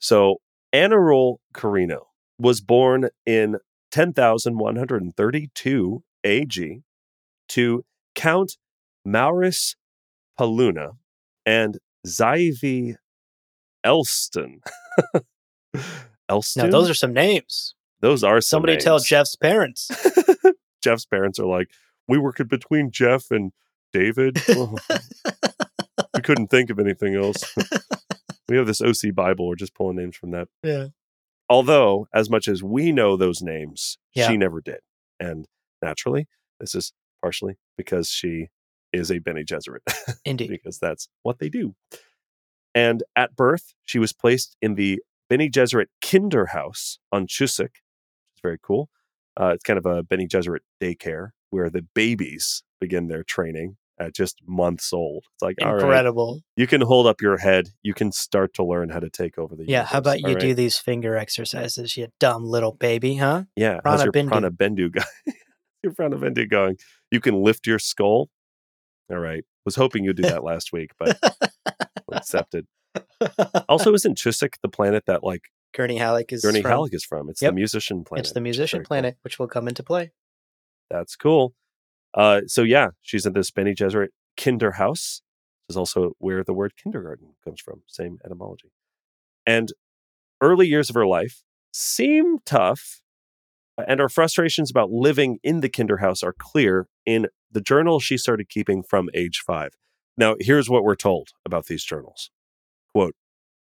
[0.00, 0.40] So,
[0.72, 3.58] Anirul Corrino was born in
[3.92, 6.82] 10,132 AG
[7.48, 7.84] to
[8.16, 8.56] Count
[9.04, 9.76] Maurus
[10.38, 10.98] Paluna
[11.46, 12.96] and Zyvi
[13.82, 14.60] Elston.
[16.28, 16.64] Elston?
[16.64, 17.74] Now, those are some names.
[18.00, 18.98] those are some Somebody tell.
[18.98, 19.90] Jeff's parents.
[20.82, 21.70] Jeff's parents are like,
[22.08, 23.52] we were between Jeff and
[23.92, 24.38] David.
[24.50, 24.76] Oh,
[26.14, 27.42] we couldn't think of anything else.
[28.48, 29.48] we have this OC Bible.
[29.48, 30.48] We're just pulling names from that.
[30.62, 30.88] yeah.
[31.50, 34.28] Although, as much as we know those names, Yeah.
[34.28, 34.78] she never did.
[35.20, 35.46] And
[35.82, 36.26] naturally,
[36.60, 38.48] this is partially because she
[38.94, 39.80] is a Bene Gesserit,
[40.24, 40.48] Indeed.
[40.48, 41.74] because that's what they do.
[42.74, 47.70] And at birth, she was placed in the Bene Gesserit Kinderhaus on Chusuk.
[48.32, 48.88] It's very cool.
[49.40, 54.12] Uh, it's kind of a Bene Gesserit daycare where the babies begin their training at
[54.12, 55.24] just months old.
[55.34, 56.40] It's like, all right, Incredible.
[56.56, 57.68] you can hold up your head.
[57.84, 59.84] You can start to learn how to take over the Yeah.
[59.84, 63.44] How universe, about you all do these finger exercises, you dumb little baby, huh?
[63.54, 64.28] Yeah, how's Prana your Bindu.
[64.28, 65.04] prana bindu guy?
[65.84, 66.76] your prana bindu going?
[67.12, 68.30] You can lift your skull.
[69.10, 69.44] All right.
[69.64, 71.18] Was hoping you'd do that last week, but
[72.12, 72.66] accepted.
[73.68, 75.42] Also, isn't Chusuk the planet that like
[75.74, 77.28] Gurney Halleck is Gurney from- Halleck is from?
[77.28, 77.50] It's Yep.
[77.50, 78.26] the musician planet.
[78.26, 78.86] It's the which musician cool.
[78.86, 80.12] planet, which will come into play.
[80.90, 81.54] That's cool.
[82.12, 85.20] Uh, so yeah, she's in this Bene Gesserit Kinderhaus.
[85.66, 87.82] This is also where the word kindergarten comes from.
[87.88, 88.70] Same etymology.
[89.46, 89.72] And
[90.40, 91.42] early years of her life
[91.72, 93.00] seem tough,
[93.88, 98.50] and her frustrations about living in the Kinderhaus are clear in the journal she started
[98.50, 99.70] keeping from age five.
[100.18, 102.30] Now, here's what we're told about these journals.
[102.92, 103.14] Quote,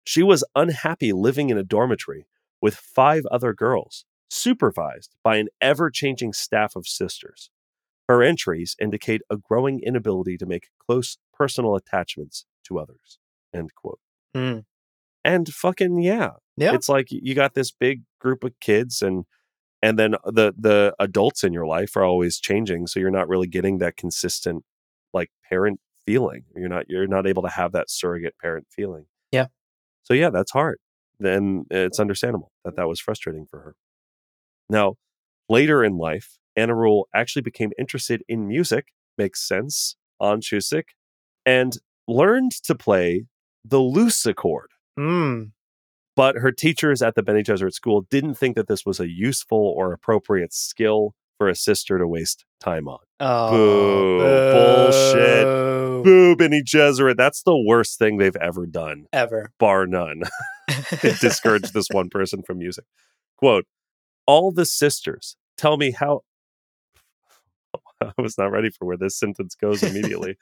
[0.04, 2.26] she was unhappy living in a dormitory
[2.62, 7.50] with five other girls, supervised by an ever changing staff of sisters.
[8.08, 13.20] Her entries indicate a growing inability to make close personal attachments to others.
[13.54, 14.00] End quote.
[14.34, 14.60] Hmm.
[15.24, 16.32] And fucking yeah.
[16.58, 16.74] Yeah.
[16.74, 19.26] It's like you got this big group of kids and
[19.82, 23.48] and then the the adults in your life are always changing so you're not really
[23.48, 24.64] getting that consistent
[25.14, 26.44] like parent feeling.
[26.56, 29.06] You're not you're not able to have that surrogate parent feeling.
[29.32, 29.48] Yeah.
[30.04, 30.80] So yeah, that's hard.
[31.20, 33.76] Then it's understandable that that was frustrating for her.
[34.70, 34.96] Now,
[35.50, 40.84] later in life, Anirul actually became interested in music, makes sense, on Chusuk,
[41.46, 41.78] and
[42.08, 43.26] learned to play
[43.64, 44.68] the lucichord.
[44.98, 45.52] Mm.
[46.16, 49.58] But her teachers at the Bene Gesserit school didn't think that this was a useful
[49.58, 53.00] or appropriate skill for a sister to waste time on.
[53.20, 53.50] Oh,
[54.20, 54.52] Boo.
[54.52, 55.44] Bullshit.
[55.46, 56.04] boo.
[56.04, 57.18] Boo, Bene Gesserit.
[57.18, 59.52] That's the worst thing they've ever done, Ever.
[59.60, 60.24] bar none.
[60.68, 62.86] it discouraged this one person from music.
[63.38, 63.66] Quote,
[64.28, 66.22] all the sisters tell me how
[68.02, 70.38] I was not ready for where this sentence goes immediately.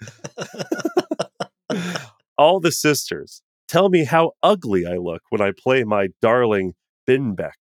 [2.37, 6.73] all the sisters tell me how ugly I look when I play my darling
[7.07, 7.53] Binbeck,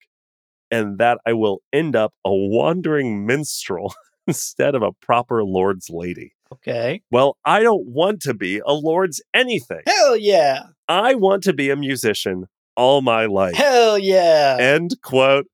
[0.71, 3.95] and that I will end up a wandering minstrel
[4.27, 6.33] instead of a proper lord's lady.
[6.53, 7.01] okay.
[7.11, 9.83] Well, I don't want to be a lord's anything.
[9.87, 10.63] Hell yeah.
[10.89, 12.47] I want to be a musician
[12.77, 13.55] all my life.
[13.55, 14.57] Hell yeah.
[14.59, 15.47] End quote.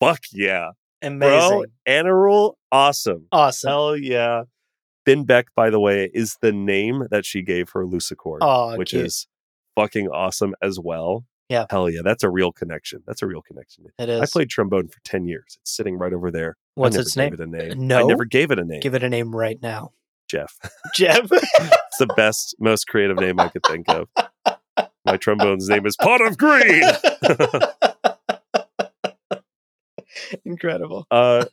[0.00, 0.70] Fuck yeah.
[1.02, 1.48] Amazing.
[1.50, 3.26] Bro, Anirul, awesome.
[3.32, 3.68] awesome.
[3.68, 4.42] Hell yeah.
[5.06, 9.06] Binbeck, by the way, is the name that she gave her Lucichord, Oh, which cute.
[9.06, 9.26] is
[9.76, 11.24] fucking awesome as well.
[11.48, 11.66] Yeah.
[11.70, 12.00] Hell yeah.
[12.02, 13.04] That's a real connection.
[13.06, 13.84] That's a real connection.
[14.00, 14.20] It is.
[14.20, 15.58] I played trombone for 10 years.
[15.62, 16.56] It's sitting right over there.
[16.74, 17.34] What's I never its gave name?
[17.34, 17.46] it a
[17.76, 17.92] name.
[17.92, 18.80] I never gave it a name.
[18.80, 19.92] Give it a name right now.
[20.28, 20.58] Jeff.
[20.94, 21.28] Jeff.
[21.30, 24.08] It's the best, most creative name I could think of.
[25.04, 26.82] My trombone's name is Pot of Green.
[30.44, 31.06] Incredible.
[31.10, 31.44] uh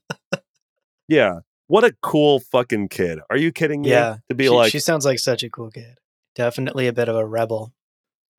[1.07, 4.17] yeah what a cool fucking kid are you kidding me Yeah.
[4.30, 5.97] to be she, like she sounds like such a cool kid.
[6.36, 7.74] Definitely a bit of a rebel.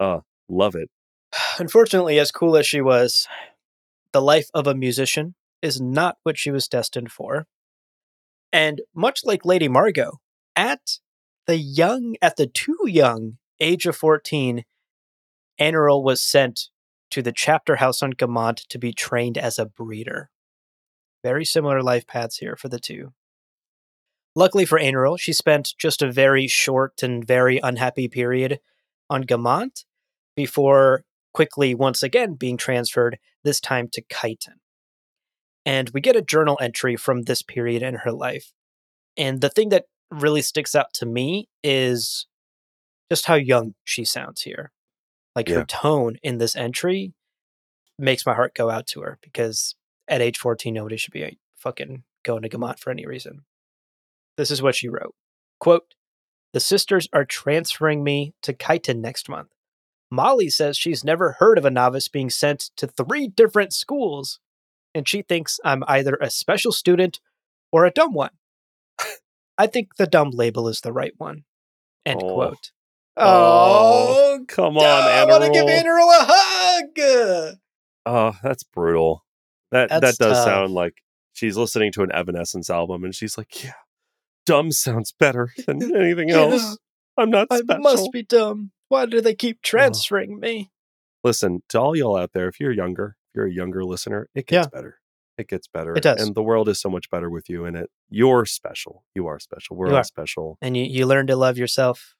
[0.04, 0.90] Uh, love it
[1.58, 3.26] Unfortunately, as cool as she was,
[4.12, 7.46] the life of a musician is not what she was destined for.
[8.52, 10.20] And much like Lady Margot,
[10.54, 10.98] at
[11.46, 14.64] the young, at the too young age of 14,
[15.60, 16.68] Anirul was sent
[17.10, 20.30] to the chapter house on Gamont to be trained as a breeder.
[21.22, 23.12] Very similar life paths here for the two.
[24.36, 28.60] Luckily for Anirul, she spent just a very short and very unhappy period
[29.08, 29.84] on Gamont
[30.36, 34.58] before quickly once again being transferred, this time to Kaitain.
[35.66, 38.52] And we get a journal entry from this period in her life.
[39.16, 42.26] And the thing that really sticks out to me is
[43.10, 44.72] just how young she sounds here.
[45.34, 45.56] Like Yeah.
[45.56, 47.14] her tone in this entry
[47.98, 49.74] makes my heart go out to her because
[50.06, 53.44] at age 14, nobody should be fucking going to Gamont for any reason.
[54.36, 55.14] This is what she wrote.
[55.60, 55.94] Quote,
[56.52, 59.53] the sisters are transferring me to Kaitain next month.
[60.10, 64.38] Molly says she's never heard of a novice being sent to three different schools,
[64.94, 67.20] and she thinks I'm either a special student
[67.72, 68.30] or a dumb one.
[69.58, 71.44] I think the dumb label is the right one.
[72.06, 72.34] End Oh.
[72.34, 72.70] quote.
[73.16, 77.56] Oh, come on I Anna want to give Rule a hug.
[78.06, 79.24] oh that's brutal
[79.70, 80.44] that That's that does tough.
[80.44, 80.94] sound like
[81.32, 83.72] she's listening to an evanescence album and she's like yeah
[84.46, 86.76] dumb sounds better than anything else
[87.16, 88.72] i'm not I special must be dumb.
[88.94, 90.70] Why do they keep transferring me?
[91.24, 94.46] listen to all y'all out there if you're younger if you're a younger listener it
[94.46, 94.98] gets better
[95.38, 96.20] it gets better It does.
[96.22, 99.38] and the world is so much better with you in it you're special you are
[99.40, 102.14] special we're all special And you, you learn to love yourself.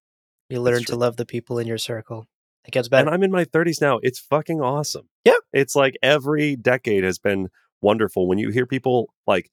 [0.50, 0.96] You learn to true.
[0.96, 2.26] love the people in your circle.
[2.66, 3.06] It gets better.
[3.06, 5.40] and i'm in my 30s now it's fucking awesome Yeah.
[5.52, 7.50] it's like every decade has been
[7.82, 9.50] wonderful when you hear people like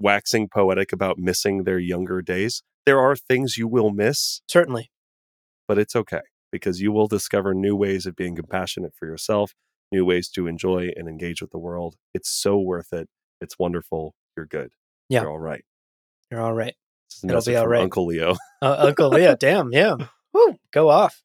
[0.00, 4.90] waxing poetic about missing their younger days there are things you will miss Certainly.
[5.66, 6.20] but it's okay
[6.50, 9.54] because you will discover new ways of being compassionate for yourself,
[9.92, 11.96] new ways to enjoy and engage with the world.
[12.14, 13.08] It's so worth it.
[13.40, 14.14] It's wonderful.
[14.36, 14.72] You're good.
[15.08, 15.22] Yeah.
[15.22, 15.64] You're all right.
[16.30, 16.74] You're all right.
[17.08, 17.82] This is a It'll be all right.
[17.82, 18.36] Uncle Leo.
[18.60, 19.36] Uh, Uncle Leo.
[19.36, 19.94] damn, yeah.
[20.32, 21.22] Woo, go off.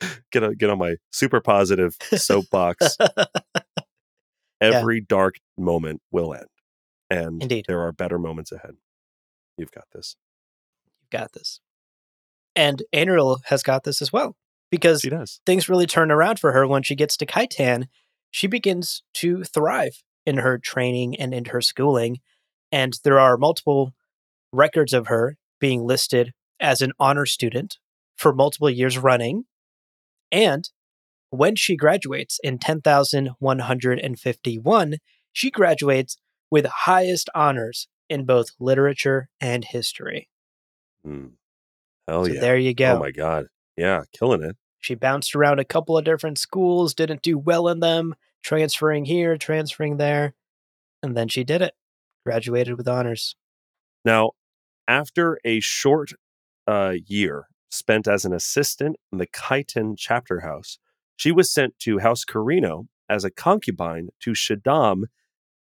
[0.32, 2.96] Get a, get on my super positive soapbox.
[4.60, 6.46] Every dark moment will end,
[7.10, 7.66] and Indeed.
[7.68, 8.76] there are better moments ahead.
[9.58, 10.16] You've got this.
[11.00, 11.60] You've got this.
[12.56, 14.36] And Anirul has got this as well.
[14.70, 15.40] Because She does.
[15.44, 17.88] things really turn around for her when she gets to Kaitain.
[18.30, 22.18] She begins to thrive in her training and in her schooling.
[22.70, 23.92] And there are multiple
[24.52, 27.78] records of her being listed as an honor student
[28.16, 29.44] for multiple years running.
[30.30, 30.70] And
[31.30, 34.94] when she graduates in 10,151,
[35.32, 36.16] she graduates
[36.50, 40.28] with highest honors in both literature and history.
[41.06, 41.32] Mm.
[42.08, 42.40] Hell so yeah.
[42.40, 42.96] there you go.
[42.96, 43.46] Oh my god.
[43.76, 44.56] Yeah, killing it.
[44.80, 49.36] She bounced around a couple of different schools, didn't do well in them, transferring here,
[49.36, 50.34] transferring there,
[51.02, 51.74] and then she did it.
[52.24, 53.36] Graduated with honors.
[54.04, 54.32] Now,
[54.88, 56.12] after a short
[56.66, 60.78] uh, year spent as an assistant in the Kaitain chapter house,
[61.16, 65.04] she was sent to House Corrino as a concubine to Shaddam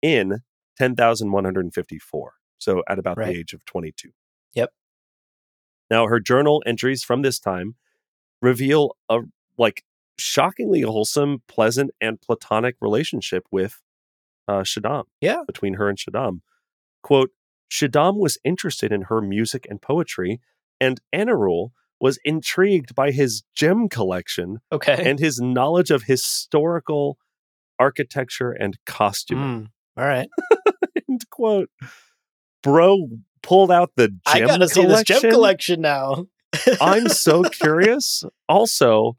[0.01, 0.41] in
[0.77, 2.33] 10,154.
[2.59, 3.33] So at about Right.
[3.33, 4.09] the age of 22.
[4.53, 4.71] Yep.
[5.89, 7.75] Now, her journal entries from this time
[8.41, 9.19] reveal a
[9.57, 9.83] like
[10.19, 13.81] shockingly wholesome, pleasant, and platonic relationship with
[14.47, 15.03] uh, Shaddam.
[15.21, 15.43] Yeah.
[15.45, 16.41] Between her and Shaddam.
[17.03, 17.31] Quote,
[17.71, 20.39] Shaddam was interested in her music and poetry,
[20.79, 24.95] and Anirul was intrigued by his gem collection Okay.
[25.09, 27.17] and his knowledge of historical
[27.79, 29.69] architecture and costume.
[29.97, 30.29] Mm, all right.
[31.09, 31.69] End quote.
[32.63, 33.09] Bro
[33.41, 36.25] pulled out the gem I gotta see this gem collection now.
[36.81, 38.23] I'm so curious.
[38.47, 39.17] Also,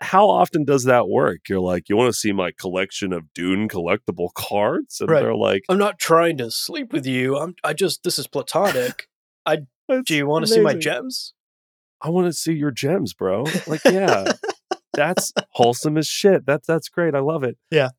[0.00, 1.48] how often does that work?
[1.48, 5.00] You're like, you want to see my collection of Dune collectible cards?
[5.00, 5.22] And Right.
[5.22, 7.36] they're like, I'm not trying to sleep with you.
[7.38, 7.54] I'm.
[7.64, 8.02] I just.
[8.02, 9.08] This is platonic.
[9.46, 9.58] I
[10.04, 11.32] Do you want to see my gems?
[12.02, 13.44] I want to see your gems, bro.
[13.66, 14.32] Like, yeah,
[14.92, 16.44] that's wholesome as shit.
[16.44, 17.14] That's that's great.
[17.14, 17.56] I love it.
[17.70, 17.90] Yeah.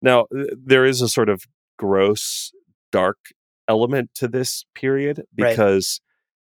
[0.00, 1.44] Now there is a sort of
[1.78, 2.50] gross,
[2.90, 3.18] dark
[3.68, 5.50] element to this period Right.
[5.50, 6.00] because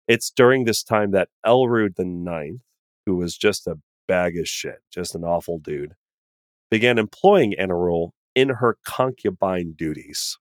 [0.09, 2.63] it's during this time that Elrood the Ninth,
[3.07, 3.79] who was just a
[4.09, 5.95] bag of shit, just an awful dude,
[6.71, 10.39] began employing Anirul in her concubine duties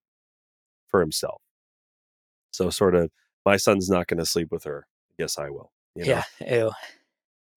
[0.88, 1.42] for himself.
[2.52, 3.12] So sort of,
[3.46, 4.88] my son's not going to sleep with her.
[5.18, 5.72] Yes, I will.
[5.96, 6.22] you know?
[6.40, 6.56] Yeah.
[6.66, 6.72] Ew.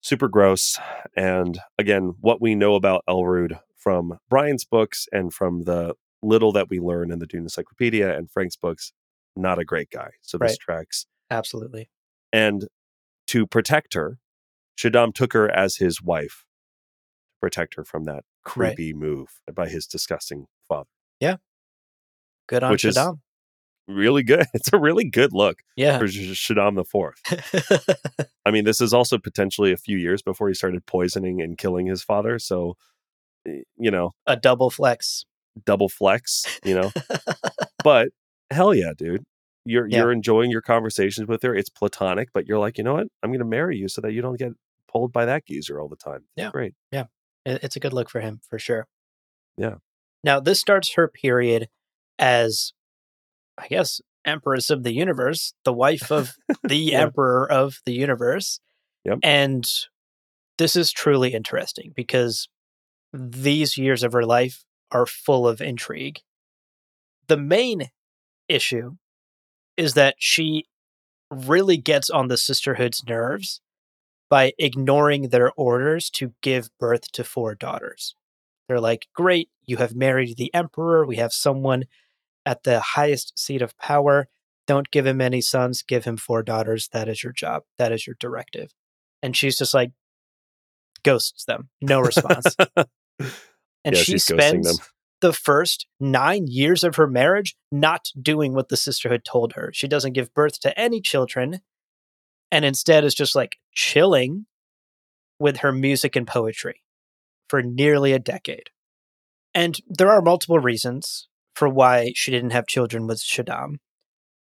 [0.01, 0.77] super gross.
[1.15, 6.69] And again, what we know about Elrood from Brian's books and from the little that
[6.69, 8.93] we learn in the Dune Encyclopedia and Frank's books,
[9.35, 10.11] not a great guy.
[10.21, 10.59] So this Right.
[10.59, 11.05] tracks.
[11.29, 11.89] Absolutely.
[12.33, 12.67] And
[13.27, 14.19] to protect her,
[14.77, 16.45] Shaddam took her as his wife
[17.29, 18.23] to protect her from that
[18.55, 18.75] Right.
[18.75, 20.89] creepy move by his disgusting father.
[21.19, 21.37] Yeah.
[22.47, 23.19] Good on Which is- Shaddam.
[23.89, 24.45] Really good.
[24.53, 25.97] It's a really good look Yeah.
[25.97, 27.21] for Sh- Shaddam the Fourth.
[28.45, 31.85] I mean, this is also potentially a few years before he started poisoning and killing
[31.87, 32.37] his father.
[32.39, 32.75] So,
[33.47, 35.25] eh, you know, a double flex.
[35.65, 36.91] Double flex, you know.
[37.83, 38.09] but
[38.51, 39.23] hell yeah, dude.
[39.65, 39.97] You're Yeah.
[39.99, 41.53] you're enjoying your conversations with her.
[41.55, 43.07] It's platonic, but you're like, you know what?
[43.23, 44.51] I'm gonna marry you so that you don't get
[44.91, 46.25] pulled by that geezer all the time.
[46.35, 46.51] Yeah.
[46.51, 46.73] Great.
[46.91, 47.05] Yeah.
[47.45, 48.87] It's a good look for him for sure.
[49.57, 49.75] Yeah.
[50.23, 51.67] Now this starts her period
[52.19, 52.73] as,
[53.57, 57.01] I guess, Empress of the Universe, the wife of the Yeah.
[57.01, 58.59] Emperor of the Universe.
[59.05, 59.19] Yep.
[59.23, 59.65] And
[60.57, 62.47] this is truly interesting because
[63.13, 66.21] these years of her life are full of intrigue.
[67.27, 67.89] The main
[68.47, 68.95] issue
[69.75, 70.65] is that she
[71.29, 73.61] really gets on the sisterhood's nerves
[74.29, 78.15] by ignoring their orders to give birth to four daughters.
[78.67, 81.05] They're like, Great, you have married the emperor.
[81.05, 81.85] We have someone
[82.45, 84.27] at the highest seat of power.
[84.65, 86.89] Don't give him any sons, give him four daughters.
[86.91, 87.63] That is your job.
[87.77, 88.73] That is your directive.
[89.23, 89.91] And she's just like,
[91.03, 91.69] ghosts them.
[91.81, 92.55] No response.
[93.87, 94.81] And Yeah, she spends
[95.21, 99.71] the first nine years of her marriage not doing what the sisterhood told her.
[99.73, 101.61] She doesn't give birth to any children
[102.51, 104.45] and instead is just like chilling
[105.39, 106.83] with her music and poetry
[107.49, 108.71] for nearly a decade.
[109.53, 113.77] And there are multiple reasons for why she didn't have children with Shaddam.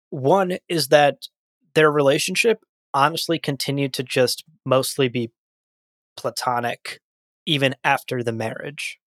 [0.09, 1.27] One is that
[1.75, 2.59] their relationship
[2.93, 5.31] honestly continued to just mostly be
[6.17, 6.99] platonic
[7.45, 8.98] even after the marriage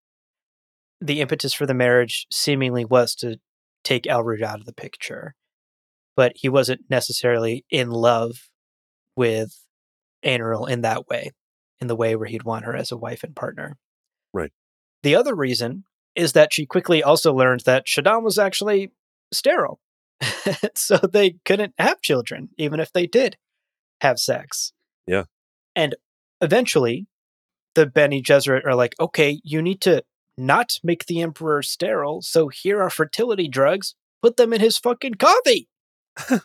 [1.02, 3.38] the impetus for the marriage seemingly was to
[3.82, 5.34] take Elrood out of the picture,
[6.16, 8.48] but he wasn't necessarily in love
[9.16, 9.64] with
[10.24, 11.32] Anirul in that way,
[11.80, 13.76] in the way where he'd want her as a wife and partner.
[14.32, 14.52] Right.
[15.02, 15.84] The other reason
[16.14, 18.92] is that she quickly also learned that Shaddam was actually
[19.32, 19.80] sterile,
[20.76, 23.36] so they couldn't have children, even if they did
[24.00, 24.72] have sex.
[25.06, 25.24] Yeah.
[25.74, 25.96] And
[26.40, 27.06] eventually,
[27.74, 30.04] the Bene Gesserit are like, okay, you need to
[30.46, 32.22] not make the emperor sterile.
[32.22, 33.94] So here are fertility drugs.
[34.20, 35.68] Put them in his fucking coffee.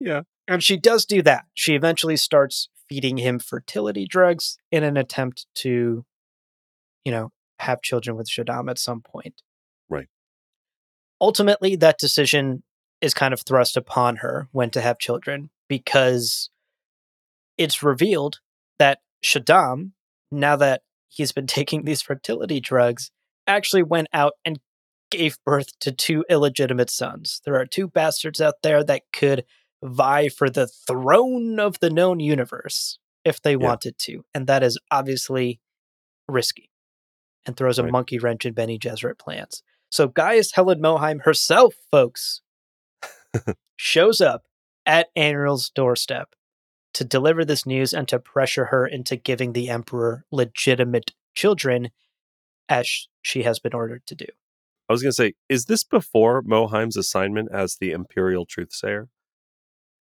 [0.00, 0.22] Yeah.
[0.48, 1.44] And she does do that.
[1.54, 6.04] She eventually starts feeding him fertility drugs in an attempt to,
[7.04, 9.42] you know, have children with Shaddam at some point.
[9.88, 10.08] Right.
[11.20, 12.62] Ultimately, that decision
[13.00, 16.50] is kind of thrust upon her when to have children because
[17.58, 18.40] it's revealed
[18.78, 19.92] that Shaddam,
[20.30, 23.10] now that he's been taking these fertility drugs,
[23.46, 24.58] actually went out and
[25.10, 27.40] gave birth to two illegitimate sons.
[27.44, 29.44] There are two bastards out there that could
[29.84, 32.98] vie for the throne of the known universe.
[33.24, 33.56] if they Yeah.
[33.58, 35.60] wanted to, and that is obviously
[36.28, 36.70] risky
[37.44, 37.90] and throws a Right.
[37.90, 39.64] monkey wrench in Bene Gesserit plans.
[39.90, 42.42] So Gaius Helen Mohiam herself, folks,
[43.76, 44.46] shows up
[44.84, 46.34] at Anirul's doorstep
[46.94, 51.90] to deliver this news and to pressure her into giving the Emperor legitimate children,
[52.68, 54.26] as she has been ordered to do.
[54.88, 59.08] I was going to say, is this before Mohiam's assignment as the Imperial Truthsayer?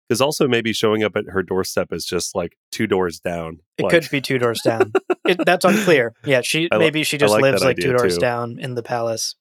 [0.08, 3.60] Because also maybe showing up at her doorstep is just like two doors down.
[3.78, 4.92] It like, could be two doors down.
[5.24, 6.12] it, that's unclear.
[6.26, 8.20] Yeah, she I maybe she just like lives like two doors too.
[8.20, 9.34] down in the palace.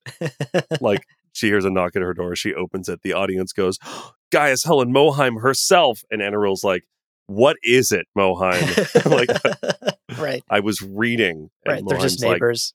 [0.79, 1.03] like
[1.33, 2.37] she hears a knock at her door.
[2.37, 3.01] She opens it.
[3.03, 3.77] The audience goes,
[4.31, 6.03] Gaius Helen Mohiam herself.
[6.09, 6.83] And Anirul's like,
[7.27, 9.05] what is it, Mohiam?
[9.11, 9.77] like,
[10.17, 11.49] right, I was reading.
[11.65, 11.83] And right.
[11.85, 12.73] They're just Mohiam's neighbors.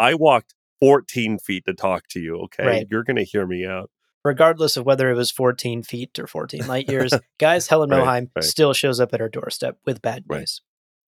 [0.00, 2.40] I walked 14 feet to talk to you.
[2.44, 2.64] Okay.
[2.66, 2.86] Right.
[2.90, 3.90] You're going to hear me out.
[4.24, 8.30] regardless of whether it was 14 feet or 14 light years, Gaius, Helen Right, Mohiam
[8.36, 8.44] right.
[8.44, 10.60] still shows up at her doorstep with bad news.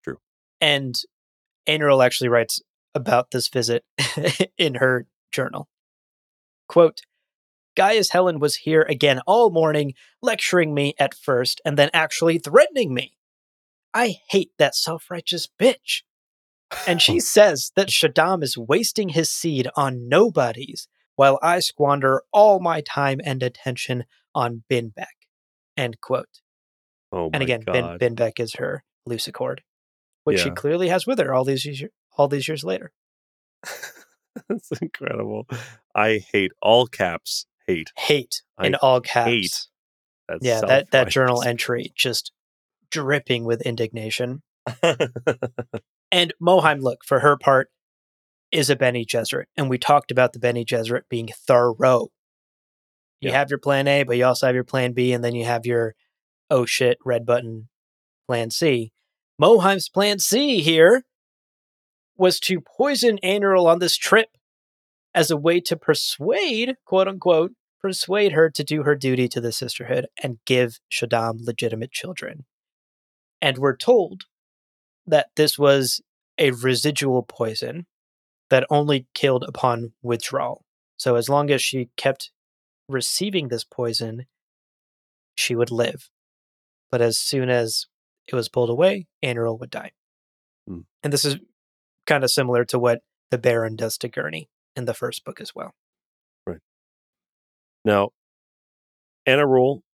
[0.03, 0.18] True.
[0.61, 0.97] And
[1.68, 2.61] Anirul actually writes
[2.95, 3.84] about this visit
[4.59, 5.68] in her journal.
[6.68, 7.03] Quote,
[7.76, 12.93] Gaius Helen was here again all morning, lecturing me at first and then actually threatening
[12.95, 13.14] me.
[13.95, 16.03] I hate that self righteous bitch.
[16.87, 22.61] And she says that Shaddam is wasting his seed on nobodies while I squander all
[22.61, 24.05] my time and attention
[24.35, 25.07] on Binbeck.
[25.77, 26.41] End quote.
[27.12, 27.99] Oh, my and again, God.
[27.99, 29.59] bin, Binbeck is her Lucicord,
[30.25, 31.83] which she clearly has with her all these years,
[32.16, 32.93] all these years later.
[34.49, 35.47] That's incredible.
[35.95, 37.47] I hate all caps.
[37.66, 37.93] Hate.
[37.97, 39.29] Hate I in all caps.
[39.29, 39.66] hate
[40.29, 42.33] That's yeah, that, that journal entry just
[42.91, 44.43] dripping with indignation.
[46.13, 47.71] And Mohiam, look, for her part,
[48.51, 49.45] is a Bene Gesserit.
[49.57, 52.09] And we talked about the Bene Gesserit being thorough.
[53.21, 55.45] You have your plan A, but you also have your plan B, and then you
[55.45, 55.95] have your
[56.49, 57.69] oh shit, red button
[58.27, 58.93] plan C.
[59.41, 61.05] Mohiam's plan C here
[62.17, 64.29] was to poison Anirul on this trip
[65.15, 69.53] as a way to persuade, quote unquote, persuade her to do her duty to the
[69.53, 72.45] sisterhood and give Shaddam legitimate children.
[73.41, 74.25] And we're told
[75.07, 76.01] that this was
[76.38, 77.86] a residual poison
[78.48, 80.64] that only killed upon withdrawal.
[80.96, 82.30] So as long as she kept
[82.88, 84.26] receiving this poison,
[85.34, 86.11] she would live.
[86.90, 87.86] But as soon as
[88.26, 89.92] it was pulled away, Anirul would die.
[90.66, 90.80] Hmm.
[91.03, 91.36] And this is
[92.07, 95.55] kind of similar to what the Baron does to Gurney in the first book as
[95.55, 95.74] well.
[96.46, 96.61] Right.
[97.84, 98.11] Now,
[99.26, 99.46] Anna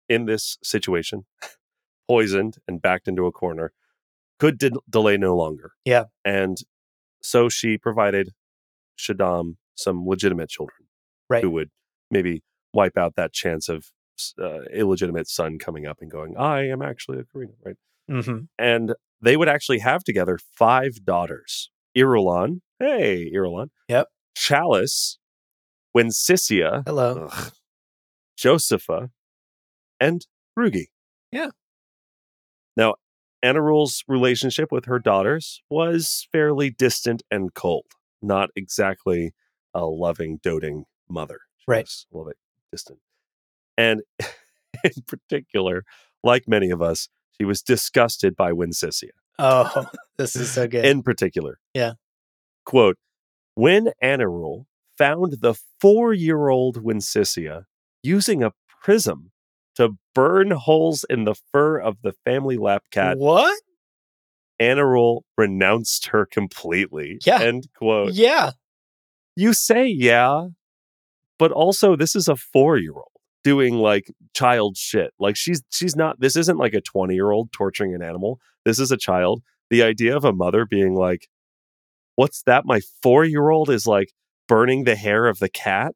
[0.09, 1.27] in this situation,
[2.09, 3.73] poisoned and backed into a corner,
[4.39, 5.73] could de- delay no longer.
[5.85, 6.05] Yeah.
[6.25, 6.57] And
[7.23, 8.31] so she provided
[8.99, 10.87] Shaddam some legitimate children
[11.29, 11.43] Right.
[11.43, 11.71] who would
[12.11, 13.87] maybe wipe out that chance of
[14.41, 17.77] uh, illegitimate son coming up and going, I am actually a Corrino, right?
[18.11, 18.45] Mm-hmm.
[18.59, 23.69] And they would actually have together five daughters Irulan, hey, Irulan.
[23.89, 24.07] Yep.
[24.37, 25.19] Chalice,
[25.97, 27.29] Wensicia, Hello.
[27.33, 27.53] Ugh.
[28.39, 29.11] Josifa,
[29.99, 30.27] and
[30.59, 30.87] Rugi.
[31.33, 31.51] Yeah.
[32.77, 32.95] Now,
[33.45, 37.87] Anirul's relationship with her daughters was fairly distant and cold,
[38.23, 39.35] not exactly
[39.75, 41.41] a loving, doting mother.
[41.59, 41.89] She Right.
[41.89, 42.39] A little bit
[42.73, 42.99] distant.
[43.77, 44.03] And
[44.85, 45.85] in particular,
[46.25, 47.09] like many of us,
[47.39, 50.85] she was disgusted by Wensicia Oh, this is so good.
[50.85, 51.59] in particular.
[51.75, 51.93] Yeah.
[52.65, 52.97] Quote
[53.55, 54.65] When Anarul
[54.97, 57.65] found the four year old Wensicia
[58.03, 59.31] using a prism
[59.77, 63.61] to burn holes in the fur of the family lap cat, what?
[64.61, 67.19] Anirul renounced her completely.
[67.25, 67.41] Yeah.
[67.41, 68.13] End quote.
[68.13, 68.53] Yeah.
[69.37, 70.49] You say yeah,
[71.39, 73.11] but also this is a four year old
[73.45, 75.13] doing like child shit.
[75.19, 78.41] Like she's she's not this isn't like a 20 year old torturing an animal.
[78.65, 79.43] This is a child.
[79.69, 81.29] The idea of a mother being like,
[82.15, 82.65] What's that?
[82.65, 84.13] My four year old is like
[84.49, 85.95] burning the hair of the cat.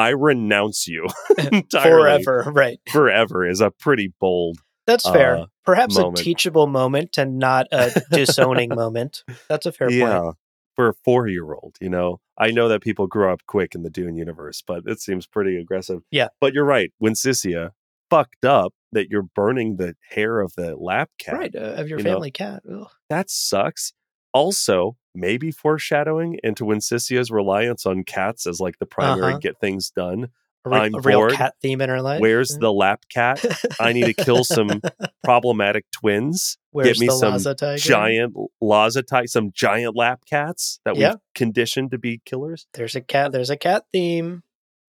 [0.00, 1.06] I renounce you.
[1.72, 2.50] Forever.
[2.52, 2.80] Right.
[2.90, 4.58] Forever is a pretty bold.
[4.86, 5.36] That's fair.
[5.36, 6.20] uh, Perhaps moment.
[6.20, 9.22] a teachable moment and not a disowning moment.
[9.48, 10.20] That's a fair yeah.
[10.20, 10.36] point.
[10.76, 13.82] For a four year old, you know, I know that people grow up quick in
[13.82, 16.00] the Dune universe, but it seems pretty aggressive.
[16.10, 16.28] Yeah.
[16.40, 16.90] But you're right.
[17.02, 17.70] Wensicia
[18.08, 21.54] fucked up that you're burning the hair of the lap cat, Right.
[21.54, 22.62] Uh, of your you know, family cat.
[22.72, 22.88] Ugh.
[23.10, 23.92] that sucks.
[24.32, 29.38] Also, maybe foreshadowing into Wensicia's reliance on cats as like the primary Uh-huh.
[29.38, 30.28] get things done.
[30.66, 31.32] A, re- I'm a real bored.
[31.32, 32.20] cat theme in her life.
[32.20, 33.42] Where's the lap cat?
[33.80, 34.82] I need to kill some
[35.24, 36.58] problematic twins.
[36.72, 37.78] Where's me the some Laza tiger?
[37.78, 42.66] Giant Laza type, some giant lap cats that we've conditioned to be killers.
[42.74, 43.32] There's a cat.
[43.32, 44.42] There's a cat theme.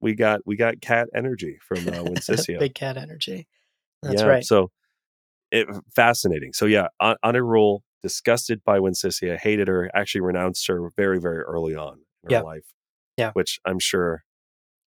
[0.00, 2.04] We got we got cat energy from uh.
[2.60, 3.48] Big cat energy.
[4.02, 4.44] That's yeah, right.
[4.44, 4.70] So
[5.50, 6.52] it, fascinating.
[6.52, 11.40] So yeah, on a Anirul disgusted by Wensicia, hated her, actually renounced her very, very
[11.42, 12.66] early on in her life.
[13.16, 13.32] Yeah.
[13.32, 14.22] Which I'm sure,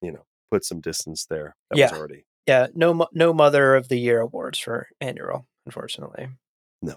[0.02, 1.56] you know, put some distance there.
[1.70, 1.92] That Yeah.
[1.92, 6.30] was already Yeah, no, no Mother of the Year awards for Anirul, unfortunately.
[6.82, 6.96] No.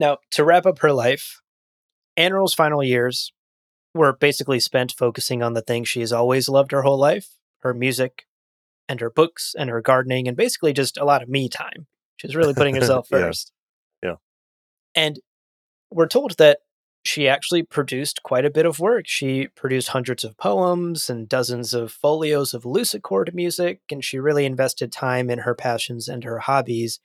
[0.00, 1.40] Now, to wrap up her life,
[2.16, 3.32] Anirul's final years
[3.94, 7.30] were basically spent focusing on the things she has always loved her whole life
[7.60, 8.26] her music,
[8.88, 11.88] and her books, and her gardening, and basically just a lot of me time.
[12.16, 13.18] She's really putting herself Yeah.
[13.18, 13.50] first.
[14.96, 15.20] And
[15.92, 16.60] we're told that
[17.04, 19.04] she actually produced quite a bit of work.
[19.06, 24.44] She produced hundreds of poems and dozens of folios of lucicord music, and she really
[24.46, 26.98] invested time in her passions and her hobbies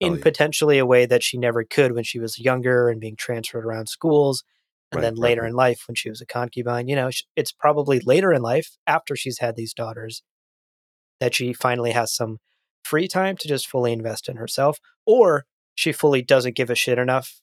[0.00, 0.22] in Oh, yeah.
[0.22, 3.88] potentially a way that she never could when she was younger and being transferred around
[3.88, 4.44] schools.
[4.92, 5.48] And Right, then later right.
[5.50, 9.16] in life, when she was a concubine, you know, it's probably later in life, after
[9.16, 10.22] she's had these daughters,
[11.20, 12.38] that she finally has some
[12.84, 16.98] free time to just fully invest in herself, or she fully doesn't give a shit
[16.98, 17.40] enough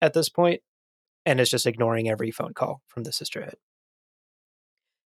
[0.00, 0.62] at this point
[1.24, 3.56] and is just ignoring every phone call from the sisterhood.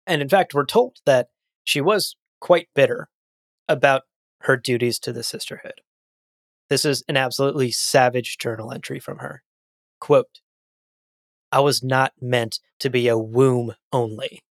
[0.05, 1.27] And in fact, we're told that
[1.63, 3.09] she was quite bitter
[3.67, 4.03] about
[4.41, 5.81] her duties to the sisterhood.
[6.69, 9.43] This is an absolutely savage journal entry from her.
[9.99, 10.39] Quote
[11.51, 14.41] I was not meant to be a womb only.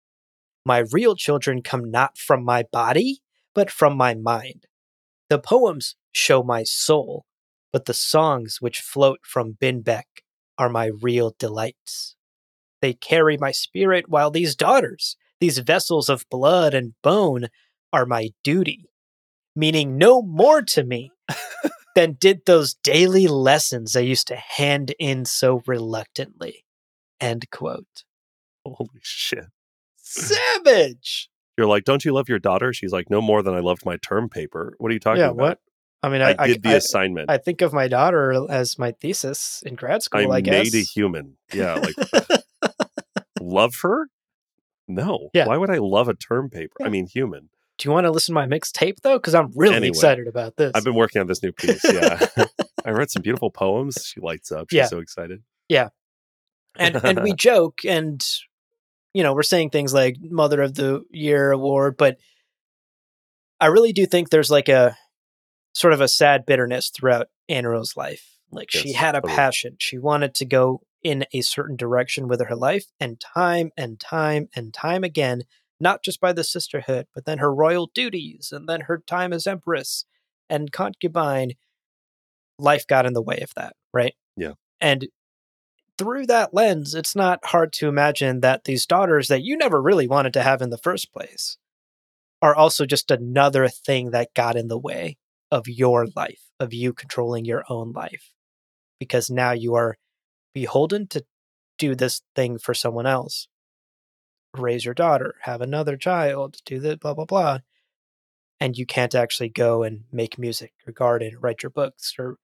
[0.64, 3.22] My real children come not from my body,
[3.54, 4.66] but from my mind.
[5.28, 7.24] The poems show my soul,
[7.72, 10.22] but the songs which float from Binbeck
[10.58, 12.16] are my real delights.
[12.80, 17.48] They carry my spirit, while these daughters, these vessels of blood and bone,
[17.92, 18.90] are my duty,
[19.54, 21.12] meaning no more to me
[21.94, 26.64] than did those daily lessons I used to hand in so reluctantly.
[27.20, 28.04] End quote.
[28.64, 29.46] holy shit.
[29.96, 31.30] Savage.
[31.56, 32.72] You're like, don't you love your daughter?
[32.72, 34.74] She's like, no more than I loved my term paper.
[34.78, 35.58] What are you talking about?
[36.02, 37.30] I mean, I, I, did the I, assignment.
[37.30, 40.32] I think of my daughter as my thesis in grad school.
[40.32, 40.72] I I, guess.
[40.72, 41.36] made a human.
[41.52, 41.94] Yeah, like
[43.40, 44.08] love her?
[44.88, 45.30] No.
[45.32, 45.46] Yeah.
[45.46, 46.74] Why would I love a term paper?
[46.82, 47.50] I mean, human.
[47.78, 49.16] Do you want to listen to my mixtape though?
[49.18, 50.72] Because I'm really Anyway, excited about this.
[50.74, 51.84] I've been working on this new piece.
[51.84, 52.26] Yeah.
[52.84, 54.04] I read some beautiful poems.
[54.04, 54.70] She lights up.
[54.70, 54.86] She's Yeah.
[54.86, 55.42] so excited.
[55.68, 55.88] Yeah,
[56.76, 58.24] and and we joke and
[59.14, 62.16] you know we're saying things like mother of the year award but
[63.60, 64.96] i really do think there's like a
[65.72, 69.76] sort of a sad bitterness throughout Anirul's life like she had a passion.
[69.78, 74.48] She wanted to go in a certain direction with her life and time and time
[74.54, 75.42] and time again
[75.80, 79.48] not just by the sisterhood but then her royal duties and then her time as
[79.48, 80.04] empress
[80.48, 81.54] and concubine
[82.56, 84.14] life got in the way of that right?
[84.36, 84.52] Yeah.
[84.80, 85.08] and
[85.98, 90.08] through that lens, it's not hard to imagine that these daughters that you never really
[90.08, 91.58] wanted to have in the first place
[92.40, 95.16] are also just another thing that got in the way
[95.52, 98.32] of your life, of you controlling your own life.
[98.98, 99.98] Because now you are
[100.54, 101.24] beholden to
[101.78, 103.48] do this thing for someone else.
[104.56, 107.58] Raise your daughter, have another child, do the blah, blah, blah.
[108.60, 112.36] And you can't actually go and make music or garden, write your books, or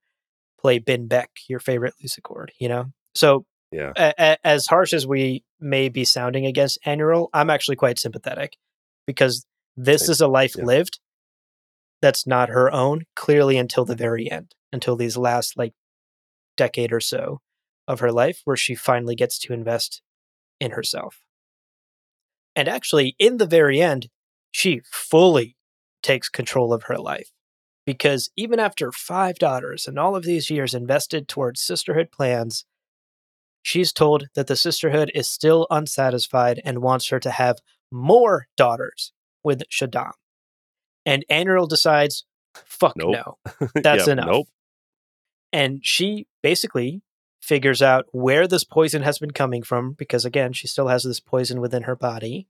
[0.59, 2.91] play Binbeck, your favorite lucicord, you know?
[3.15, 3.93] So Yeah.
[3.95, 8.57] a- a- as harsh as we may be sounding against Anirul, I'm actually quite sympathetic
[9.07, 9.45] because
[9.75, 10.11] this Same.
[10.11, 10.65] is a life Yeah.
[10.65, 10.99] lived
[12.01, 15.73] that's not her own, clearly until the very end, until these last like
[16.55, 17.39] decade or so
[17.87, 20.01] of her life, where she finally gets to invest
[20.59, 21.21] in herself.
[22.55, 24.09] And actually, in the very end,
[24.51, 25.55] she fully
[26.01, 27.31] takes control of her life.
[27.85, 32.65] Because even after five daughters and all of these years invested towards sisterhood plans,
[33.61, 37.59] she's told that the sisterhood is still unsatisfied and wants her to have
[37.91, 39.11] more daughters
[39.43, 40.11] with Shaddam.
[41.05, 43.11] And Anirul decides, fuck Nope.
[43.13, 44.27] no, that's Yeah, enough.
[44.27, 44.47] Nope.
[45.51, 47.01] And she basically
[47.41, 51.19] figures out where this poison has been coming from because, again, she still has this
[51.19, 52.47] poison within her body.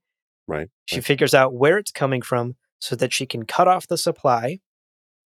[0.48, 0.68] Right.
[0.86, 1.06] She right.
[1.06, 4.60] figures out where it's coming from so that she can cut off the supply,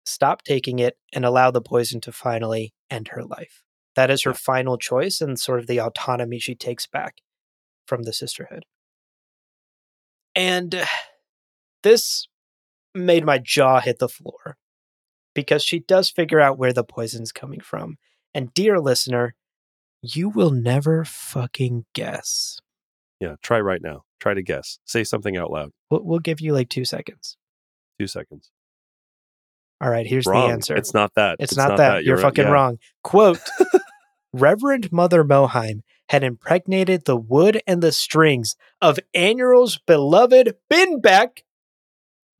[0.05, 3.63] stop taking it, and allow the poison to finally end her life.
[3.95, 4.37] That is her Yeah.
[4.39, 7.19] final choice and sort of the autonomy she takes back
[7.87, 8.65] from the sisterhood.
[10.35, 10.83] And
[11.83, 12.27] this
[12.95, 14.57] made my jaw hit the floor
[15.35, 17.97] because she does figure out where the poison's coming from.
[18.35, 19.35] And dear listener,
[20.01, 22.59] you will never fucking guess.
[23.21, 23.37] Yeah.
[23.43, 24.03] Try right now.
[24.21, 24.79] Try to guess.
[24.85, 25.71] Say something out loud.
[25.91, 27.37] We'll, we'll give you like two seconds.
[27.99, 28.51] Two seconds.
[29.81, 30.47] All right, here's wrong.
[30.47, 30.77] the answer.
[30.77, 31.37] It's not that.
[31.41, 32.05] It's, not, that.
[32.05, 32.51] You're, fucking yeah.
[32.53, 32.79] wrong.
[33.03, 33.41] Quote
[34.33, 41.43] Reverend Mother Mohiam had impregnated the wood and the strings of Anirul's beloved Binbeck,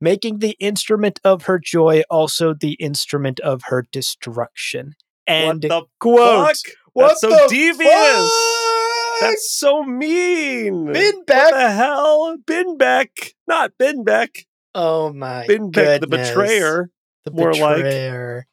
[0.03, 4.95] making the instrument of her joy also the instrument of her destruction.
[5.25, 6.73] And what the quote, fuck?
[6.91, 7.89] What That's so the devious.
[7.89, 9.21] fuck?
[9.21, 10.91] That's so mean.
[10.91, 12.35] Bin What the hell?
[12.45, 13.31] Binbeck.
[13.47, 14.45] Not Binbeck.
[14.75, 16.89] Oh my Binbeck the betrayer.
[17.23, 17.77] The more like.
[17.77, 18.47] betrayer.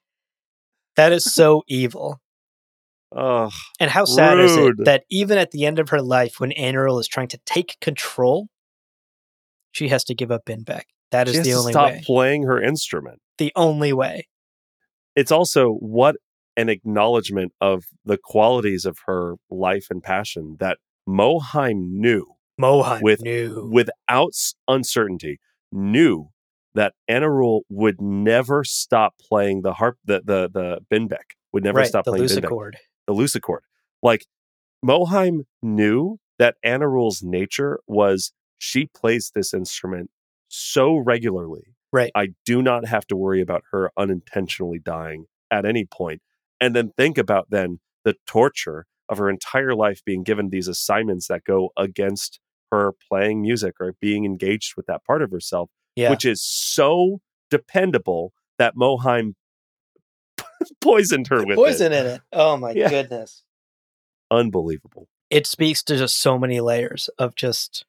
[0.95, 2.21] That is so evil.
[3.17, 3.51] Ugh.
[3.81, 7.01] And how sad is it that even at the end of her life, when Anirul
[7.01, 8.47] is trying to take control,
[9.73, 10.85] she has to give up Binbeck.
[11.11, 12.03] That is the to only stop way.
[12.05, 13.21] playing her instrument.
[13.39, 14.29] The only way.
[15.17, 16.17] It's also what
[16.57, 23.23] an acknowledgement of the qualities of her life and passion that Mohiam knew Mohan With-
[23.23, 23.69] knew.
[23.73, 24.33] without
[24.69, 25.41] uncertainty,
[25.73, 26.29] knew
[26.75, 31.89] that Anirul would never stop playing the harp, the the the Binbeck would never right,
[31.89, 32.45] stop the playing Binbeck.
[32.51, 32.73] Lucicord.
[33.07, 33.61] the Lucicord.
[34.03, 34.27] Like
[34.85, 40.11] Mohiam knew that Anirul's nature was she plays this instrument
[40.51, 41.75] so regularly.
[41.93, 42.13] Right.
[42.15, 46.21] I do not have to worry about her unintentionally dying at any point.
[46.61, 51.27] And then think about then the torture of her entire life being given these assignments
[51.29, 52.39] that go against
[52.71, 56.11] her playing music or being engaged with that part of herself, Yeah.
[56.11, 57.21] which is so
[57.51, 59.35] dependable that Mohiam
[60.81, 61.57] poisoned her with it.
[61.57, 62.21] Poison in it.
[62.33, 62.89] Oh my Yeah.
[62.91, 63.43] goodness.
[64.31, 65.09] Unbelievable.
[65.31, 67.85] It speaks to just so many layers of just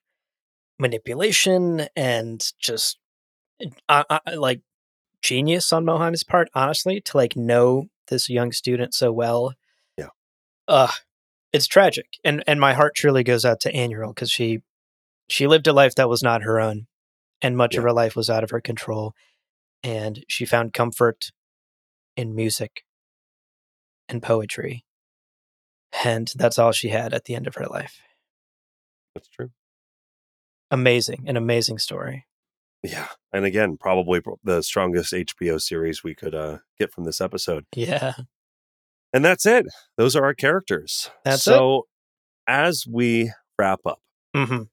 [0.79, 2.97] manipulation and just
[3.89, 4.61] uh, uh, like
[5.21, 9.53] genius on Mohiam's part, honestly, to like know this young student so well.
[9.97, 10.09] Yeah.
[10.67, 10.91] Uh
[11.53, 12.07] it's tragic.
[12.23, 14.61] And and my heart truly goes out to Anirul because she
[15.29, 16.87] she lived a life that was not her own
[17.41, 19.13] and much of her life was out of her control.
[19.83, 21.31] And she found comfort
[22.15, 22.83] in music
[24.07, 24.85] and poetry.
[26.05, 27.99] And that's all she had at the end of her life.
[29.15, 29.49] That's true.
[30.71, 32.25] Amazing, an amazing story.
[32.83, 33.07] Yeah.
[33.31, 37.65] And again, probably the strongest HBO series we could uh, get from this episode.
[37.75, 38.13] Yeah.
[39.13, 39.65] And that's it.
[39.97, 41.11] Those are our characters.
[41.23, 41.87] That's so
[42.47, 43.99] as we wrap up,
[44.35, 44.63] hmm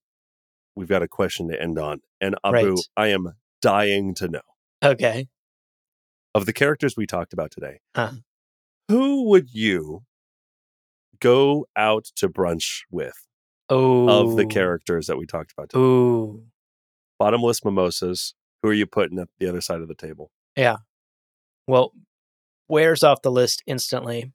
[0.76, 2.00] we've got a question to end on.
[2.20, 2.78] And Abu, Right.
[2.96, 4.40] I am dying to know
[4.82, 5.26] Okay.
[6.36, 8.12] of the characters we talked about today, Huh.
[8.88, 10.04] who would you
[11.20, 13.26] go out to brunch with
[13.70, 14.08] Oh.
[14.08, 15.80] of the characters that we talked about today?
[15.80, 16.44] Ooh.
[17.18, 18.34] Bottomless mimosas.
[18.62, 20.30] Who are you putting at the other side of the table?
[20.56, 20.78] Yeah.
[21.66, 21.92] Well,
[22.68, 24.32] Ware's off the list instantly.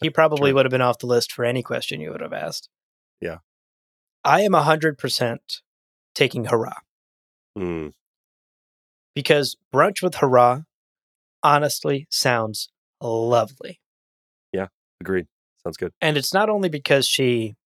[0.00, 2.68] He probably would have been off the list for any question you would have asked.
[3.20, 3.38] Yeah.
[4.24, 5.38] I am 100%
[6.14, 6.78] taking Harah
[7.58, 7.92] Mm,
[9.14, 10.64] because brunch with Harah
[11.42, 12.68] honestly sounds
[13.00, 13.80] lovely.
[14.52, 14.68] Yeah,
[15.00, 15.26] agreed.
[15.64, 15.92] Sounds good.
[16.00, 17.56] And it's not only because she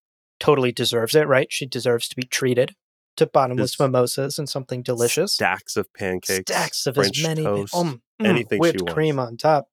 [0.41, 1.49] totally deserves it, right?
[1.51, 2.75] She deserves to be treated
[3.17, 5.33] to bottomless mimosas and something delicious.
[5.33, 6.51] Stacks of pancakes.
[6.51, 9.69] Stacks of French as many toast, um, mm, anything she whipped cream on top.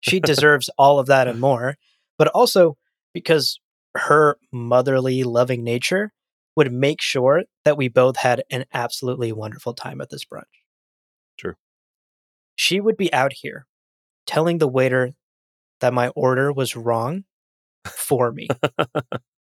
[0.00, 1.76] She deserves all of that and more,
[2.18, 2.76] but also
[3.14, 3.58] because
[3.94, 6.12] her motherly, loving nature
[6.56, 10.42] would make sure that we both had an absolutely wonderful time at this brunch.
[11.38, 11.54] True.
[12.56, 13.66] She would be out here
[14.26, 15.12] telling the waiter
[15.80, 17.24] that my order was wrong
[17.84, 18.48] for me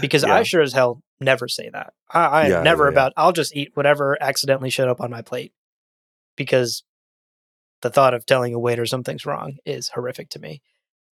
[0.00, 1.92] because I sure as hell never say that.
[2.10, 2.92] I, I am Yeah, never yeah, yeah.
[2.92, 3.12] about.
[3.16, 5.52] I'll just eat whatever accidentally showed up on my plate
[6.36, 6.84] because
[7.82, 10.62] the thought of telling a waiter something's wrong is horrific to me.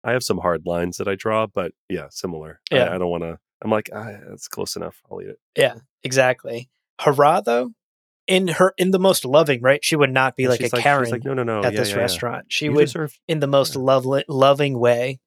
[0.04, 2.60] I have some hard lines that I draw, but yeah, similar.
[2.70, 2.92] Yeah.
[2.92, 3.38] I, don't want to.
[3.62, 5.00] I'm like, ah, it's close enough.
[5.10, 5.38] I'll eat it.
[5.56, 6.68] Yeah, exactly.
[7.00, 7.70] Harah, though,
[8.26, 9.84] in her in the most loving, right?
[9.84, 11.58] She would not be like she's a she's Karen like, no, no, no.
[11.62, 12.00] at yeah, this yeah, yeah.
[12.00, 12.46] restaurant.
[12.48, 13.82] She You would, deserve- in the most yeah.
[13.82, 15.20] lovely, loving way,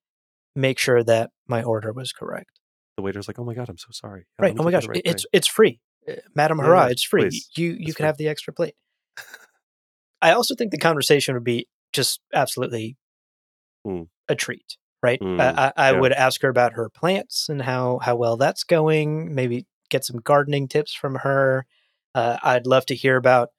[0.55, 2.59] make sure that my order was correct.
[2.97, 4.25] The waiter's like, oh my god, I'm so sorry.
[4.39, 4.55] Yeah, right.
[4.57, 6.85] Oh my gosh, right it's thing." it's free, Uh, Madam Yeah, Harah.
[6.85, 7.23] yeah, It's free.
[7.23, 7.49] please.
[7.55, 8.05] You you It's can free.
[8.07, 8.75] have the extra plate.
[10.21, 12.97] I also think the conversation would be just absolutely
[13.85, 14.07] Mm.
[14.27, 15.19] a treat, right?
[15.21, 15.99] Mm, I, I, yeah.
[15.99, 19.35] would ask her about her plants and how how well that's going.
[19.35, 21.65] Maybe get some gardening tips from her.
[22.15, 23.49] Uh, I'd love to hear about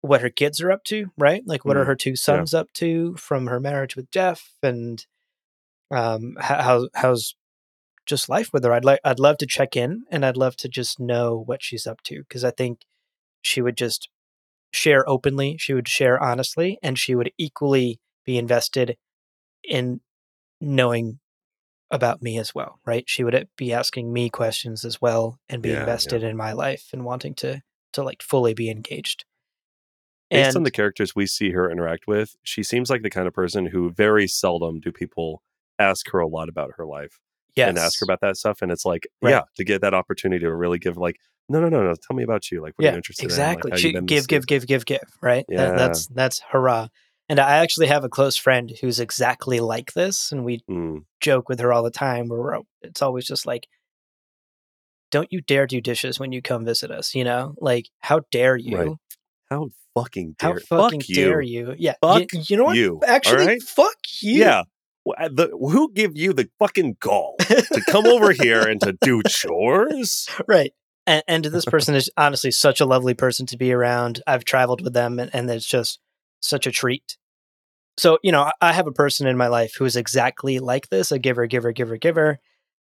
[0.00, 1.42] what her kids are up to, right?
[1.46, 5.04] Like what are Mm, her two sons up to from her marriage with Jeff, and
[5.90, 7.34] um, how how's
[8.08, 8.72] just life with her.
[8.72, 11.86] I'd like I'd love to check in, and I'd love to just know what she's
[11.86, 12.80] up to because I think
[13.42, 14.08] she would just
[14.72, 18.96] share openly, she would share honestly, and she would equally be invested
[19.62, 20.00] in
[20.60, 21.20] knowing
[21.90, 23.04] about me as well, right?
[23.06, 25.80] She would uh, be asking me questions as well and be Yeah, yeah.
[25.80, 27.62] invested in my life and wanting to
[27.94, 29.24] to like fully be engaged.
[30.30, 33.26] Based and on the characters we see her interact with, she seems like the kind
[33.26, 35.42] of person who very seldom do people
[35.78, 37.20] ask her a lot about her life.
[37.56, 37.68] Yes.
[37.70, 38.62] and ask her about that stuff.
[38.62, 39.30] And it's like, Right.
[39.30, 41.16] yeah, to get that opportunity to really give like,
[41.48, 42.60] no, no, no, no, tell me about you.
[42.60, 43.70] Like, what are you interested exactly.
[43.70, 43.74] in?
[43.76, 45.00] Like, you been give, give, give, give, give.
[45.22, 45.44] Right.
[45.48, 45.76] That- Yeah.
[45.76, 46.88] that's that's Harah.
[47.30, 51.48] And I actually have a close friend who's exactly like this, and we Mm, joke
[51.50, 52.28] with her all the time.
[52.28, 53.66] Where we're, it's always just like,
[55.10, 58.56] "Don't you dare do dishes when you come visit us." You know, like how dare
[58.56, 58.76] you?
[58.78, 58.96] Right.
[59.50, 61.68] how fucking dare, How fucking fuck dare you.
[61.70, 61.74] you?
[61.78, 61.94] Yeah.
[62.02, 62.76] Fuck you, you know what?
[62.76, 63.62] you, Actually, alright?
[63.62, 64.40] fuck you.
[64.40, 64.62] Yeah.
[65.18, 69.22] Uh, The, who give you the fucking gall to come over here and to do
[69.28, 70.28] chores?
[70.46, 70.72] right.
[71.06, 74.22] And, and this person is honestly such a lovely person to be around.
[74.26, 76.00] I've traveled with them, and, and it's just
[76.40, 77.16] such a treat.
[77.96, 81.10] So, you know, I- have a person in my life who is exactly like this
[81.10, 82.38] a giver, giver, giver, giver.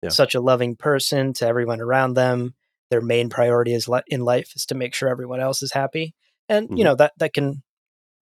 [0.02, 0.08] Yeah.
[0.10, 2.54] Such a loving person to everyone around them.
[2.90, 6.14] Their main priority is li- in life is to make sure everyone else is happy.
[6.48, 6.78] And, Mhm.
[6.78, 7.62] you know, that, that can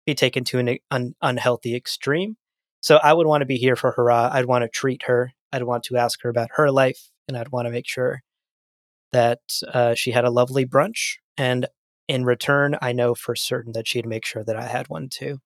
[0.04, 2.36] be taken to an un- unhealthy extreme.
[2.80, 4.32] So I would want to be here for Harah.
[4.32, 5.32] I'd want to treat her.
[5.52, 8.22] I'd want to ask her about her life, and I'd want to make sure
[9.12, 9.40] that
[9.72, 11.16] uh, she had a lovely brunch.
[11.36, 11.66] And
[12.08, 15.38] in return, I know for certain that she'd make sure that I had one too.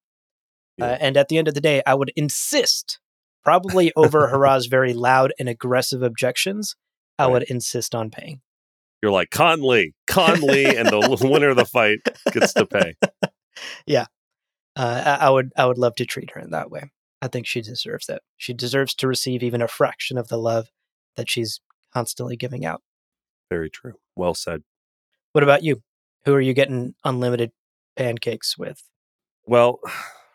[0.77, 0.86] Yeah.
[0.86, 2.98] Uh, and at the end of the day, I would insist,
[3.43, 6.77] probably over Harah's very loud and aggressive objections,
[7.19, 7.32] I Right.
[7.32, 8.40] would insist on paying.
[9.02, 11.98] You're like kanly, kanly, and the winner of the fight
[12.32, 12.94] gets to pay.
[13.86, 14.06] Yeah,
[14.74, 16.90] uh, I, I would, I would love to treat her in that way.
[17.24, 18.20] I think she deserves that.
[18.36, 20.68] She deserves to receive even a fraction of the love
[21.16, 21.59] that she's
[21.90, 22.82] constantly giving out.
[23.48, 23.94] Very true.
[24.14, 24.62] Well said.
[25.32, 25.82] What about you?
[26.26, 27.52] Who are you getting unlimited
[27.96, 28.82] pancakes with?
[29.46, 29.80] Well,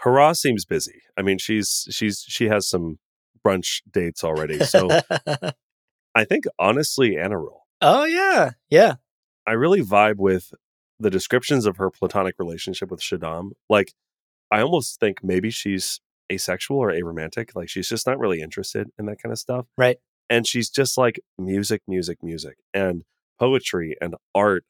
[0.04, 1.04] Harah seems busy.
[1.16, 2.98] I mean, she's she's she has some
[3.46, 4.58] brunch dates already.
[4.60, 4.90] So
[6.16, 7.60] I think honestly, Anirul.
[7.82, 8.96] oh yeah, yeah,
[9.46, 10.54] I really vibe with
[11.00, 13.52] the descriptions of her platonic relationship with Shaddam.
[13.70, 13.94] Like,
[14.52, 16.02] I almost think maybe she's
[16.32, 17.56] asexual or aromantic.
[17.56, 19.66] Like, she's just not really interested in that kind of stuff.
[19.78, 19.98] Right.
[20.30, 23.04] And she's just like music, music, music, and
[23.40, 24.64] poetry and art.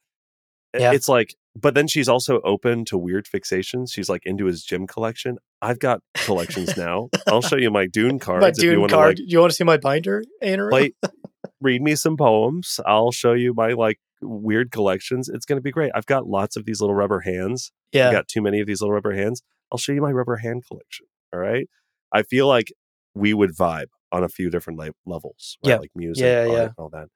[0.78, 0.94] Yeah.
[0.94, 3.92] It's like, but then she's also open to weird fixations.
[3.92, 5.38] She's like into his gym collection.
[5.62, 7.10] I've got collections now.
[7.28, 9.20] I'll show you my Dune cards my if you Dune want card.
[9.20, 10.68] like you want to see my binder, Anna?
[10.68, 10.96] like
[11.62, 12.80] read me some poems.
[12.86, 15.28] I'll show you my like weird collections.
[15.28, 15.92] It's going to be great.
[15.96, 17.72] I've got lots of these little rubber hands.
[17.92, 19.42] Yeah, got too many of these little rubber hands.
[19.72, 21.08] I'll show you my rubber hand collection.
[21.34, 21.68] All right.
[22.12, 22.72] I feel like
[23.16, 25.72] we would vibe on a few different like, levels, right?
[25.72, 25.78] Yeah.
[25.78, 26.62] like music, Yeah, art, yeah.
[26.64, 27.08] and all that.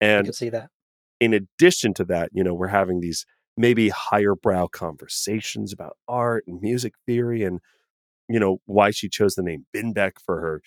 [0.00, 0.68] I And can see that.
[1.20, 3.26] in addition to that, you know, we're having these
[3.56, 7.60] maybe higher brow conversations about art and music theory and,
[8.28, 10.60] you know, why she chose the name Binbeck for her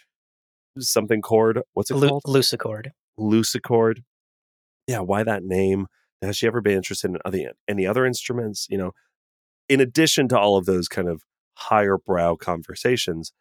[0.80, 1.62] something chord.
[1.74, 2.24] What's it Lu- called?
[2.28, 2.90] Lucicord.
[3.20, 4.00] Lucicord.
[4.88, 5.88] Yeah, why that name?
[6.22, 8.68] Has she ever been interested in other, any other instruments?
[8.70, 8.92] You know,
[9.68, 11.24] in addition to all of those kind of
[11.56, 13.32] higher brow conversations,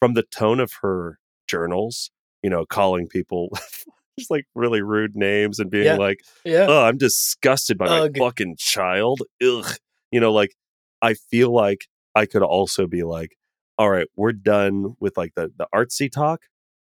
[0.00, 1.18] from the tone of her
[1.48, 2.10] journals,
[2.42, 3.50] you know, calling people
[4.18, 5.96] just like really rude names and being Yeah.
[5.96, 6.66] like, Yeah.
[6.68, 8.12] oh, I'm disgusted by Ugh.
[8.14, 9.20] my fucking child.
[9.42, 9.66] Ugh.
[10.10, 10.54] You know, like
[11.00, 13.36] I feel like I could also be like,
[13.78, 16.42] all right, we're done with like the the artsy talk.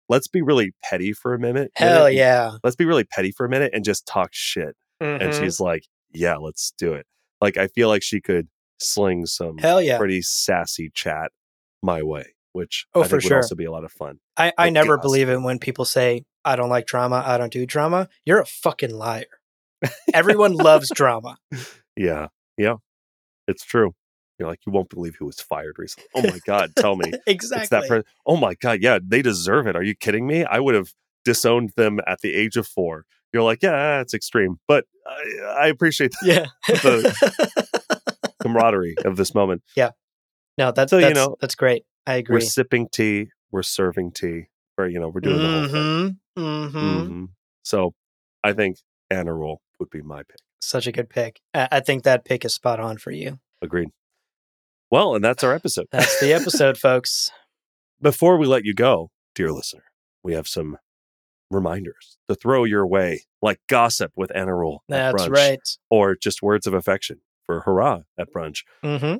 [0.09, 1.71] Let's be really petty for a minute.
[1.75, 2.15] Hell minute.
[2.17, 2.51] yeah.
[2.63, 4.75] Let's be really petty for a minute and just talk shit.
[4.99, 5.39] And Mhm.
[5.39, 7.05] she's like, yeah, let's do it.
[7.41, 8.47] Like I feel like she could
[8.83, 9.97] sling some Hell yeah.
[9.97, 11.31] pretty sassy chat
[11.81, 13.37] my way, which Oh, I for sure.
[13.37, 14.19] would also be a lot of fun.
[14.37, 15.01] I, I never gossip.
[15.03, 17.23] believe it when people say, I don't like drama.
[17.25, 18.09] I don't do drama.
[18.25, 19.25] You're a fucking liar.
[20.13, 21.37] Everyone loves drama.
[21.95, 22.29] Yeah.
[22.57, 22.77] Yeah.
[23.47, 23.93] It's true.
[24.39, 26.09] You're like, you won't believe who was fired recently.
[26.15, 27.11] Oh my God, tell me.
[27.27, 27.61] exactly.
[27.61, 28.03] It's that person.
[28.25, 28.79] Oh my God.
[28.81, 29.75] Yeah, they deserve it.
[29.75, 30.43] Are you kidding me?
[30.43, 30.89] I would have
[31.23, 33.05] disowned them at the age of four.
[33.31, 36.27] You're like, yeah, it's extreme, but I, I appreciate the
[36.73, 37.72] yeah.
[38.43, 39.63] Camaraderie of this moment.
[39.75, 39.91] Yeah.
[40.57, 41.83] No, that's, So, you know, that's great.
[42.05, 42.35] I agree.
[42.35, 44.47] We're sipping tea, we're serving tea,
[44.77, 46.19] or, you know, we're doing the whole thing.
[46.37, 46.41] Mm-hmm.
[46.43, 46.77] Mm-hmm.
[47.11, 47.27] Mhm.
[47.63, 47.93] So
[48.43, 48.77] I think
[49.11, 50.37] Anirul would be my pick.
[50.61, 51.39] Such a good pick.
[51.53, 53.39] I, I think that pick is spot on for you.
[53.61, 53.89] Agreed.
[54.91, 55.87] Well, and that's our episode.
[55.91, 57.31] That's the episode, folks.
[58.01, 59.85] Before we let you go, dear listener,
[60.23, 60.77] we have some
[61.49, 64.79] reminders to throw your way, like gossip with Anirul.
[64.89, 65.59] That's brunch, right.
[65.89, 68.59] Or just words of affection for Harah at brunch.
[68.83, 69.17] Mm-hmm.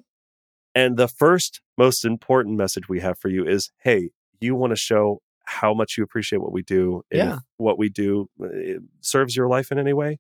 [0.76, 4.10] And the first most important message we have for you is hey,
[4.40, 7.04] you want to show how much you appreciate what we do.
[7.12, 7.40] and Yeah.
[7.58, 10.20] what we do uh, serves your life in any way.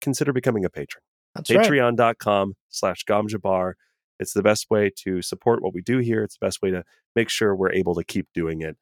[0.00, 1.02] Consider becoming a patron.
[1.34, 1.66] That's right.
[1.66, 3.74] Patreon.com slash Gomjabar.
[4.18, 6.22] It's the best way to support what we do here.
[6.22, 6.82] It's the best way to
[7.16, 8.76] make sure we're able to keep doing it.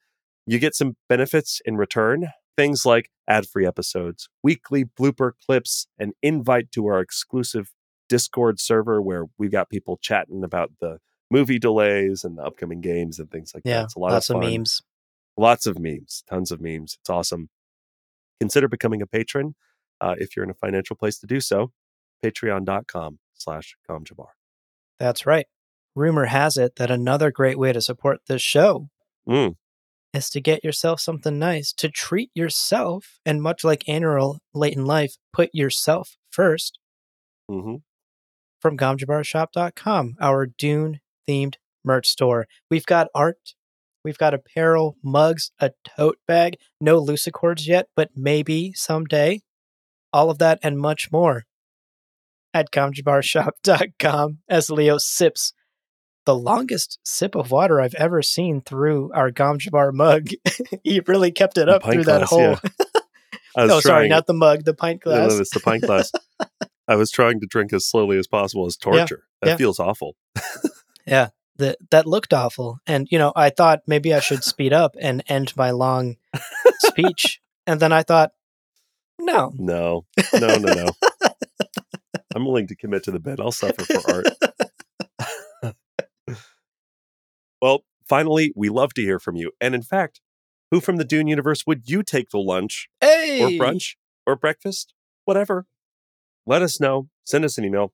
[0.47, 2.29] You get some benefits in return.
[2.57, 7.71] Things like ad free episodes, weekly blooper clips, an invite to our exclusive
[8.11, 10.99] Discord server where we've got people chatting about the
[11.31, 13.79] movie delays and the upcoming games and things like Yeah.
[13.79, 13.85] that.
[13.85, 14.83] It's a lot Lots of of, memes.
[15.39, 16.99] Lots of memes, tons of memes.
[17.01, 17.49] It's awesome.
[18.41, 19.55] Consider becoming a patron
[20.03, 21.73] uh, if you're in a financial place to do so.
[22.23, 24.33] Patreon.com slash Gomjabar.
[24.99, 25.47] That's right.
[25.95, 28.89] Rumor has it that another great way to support this show
[29.29, 29.57] Mm.
[30.13, 34.85] is to get yourself something nice, to treat yourself, and much like Anirul late in
[34.85, 36.79] life, put yourself first
[37.49, 37.77] hmm
[38.61, 41.55] from gomjabarshop.com, our Dune themed
[41.85, 42.47] merch store.
[42.71, 43.55] We've got art,
[44.05, 49.41] we've got apparel, mugs, a tote bag, no Lucicords yet, but maybe someday.
[50.13, 51.45] All of that and much more
[52.53, 55.53] at gomjabarshop.com as Leo sips
[56.27, 60.29] the longest sip of water I've ever seen through our Gomjabar mug.
[60.85, 62.41] he really kept it up through that glass, whole.
[62.41, 62.59] yeah.
[62.59, 62.77] I
[63.57, 65.33] oh, was oh, sorry, not the mug, the pint No, glass.
[65.33, 66.13] no, it's the pint glass.
[66.91, 69.25] I was trying to drink as slowly as possible as torture.
[69.41, 69.57] That yeah.
[69.57, 70.17] feels awful.
[71.07, 74.97] Yeah, that that looked awful and you know i thought maybe i should speed up
[75.01, 76.17] and end my long
[76.79, 78.33] speech and then i thought
[79.19, 80.87] no No, no, no, no.
[82.35, 83.41] I'm willing to commit to the bit.
[83.41, 84.25] I'll suffer for
[85.65, 85.75] art.
[87.63, 89.53] well, finally, we love to hear from you.
[89.61, 90.21] And in fact,
[90.71, 93.97] who from the Dune universe would you take to lunch hey or brunch
[94.27, 94.95] or breakfast?
[95.25, 95.67] Whatever.
[96.51, 97.07] Let us know.
[97.23, 97.93] Send us an email.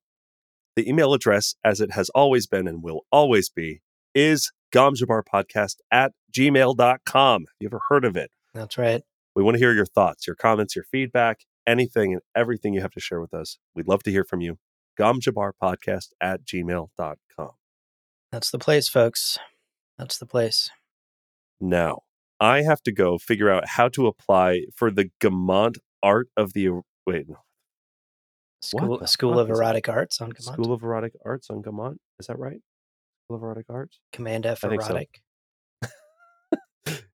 [0.76, 3.82] The email address, as it has always been and will always be,
[4.14, 7.40] is gomjabarpodcast at gmail.com.
[7.42, 8.30] Have you ever heard of it?
[8.54, 9.02] that's right
[9.34, 12.92] We want to hear your thoughts, your comments, your feedback, anything and everything you have
[12.92, 13.58] to share with us.
[13.74, 14.56] We'd love to hear from you.
[14.98, 17.50] Gomjabarpodcast at gmail.com.
[18.32, 19.38] that's the place folks
[19.98, 20.70] that's the place
[21.60, 22.04] Now,
[22.40, 26.80] I have to go figure out how to apply for the Gamont Art of the.
[27.06, 27.36] Wait, no.
[28.62, 31.96] School school of erotic arts on command School of Erotic Arts on Gamont.
[32.18, 32.60] Is that right?
[33.26, 33.98] School of Erotic Arts?
[34.12, 34.88] command f I think so.
[34.90, 35.20] erotic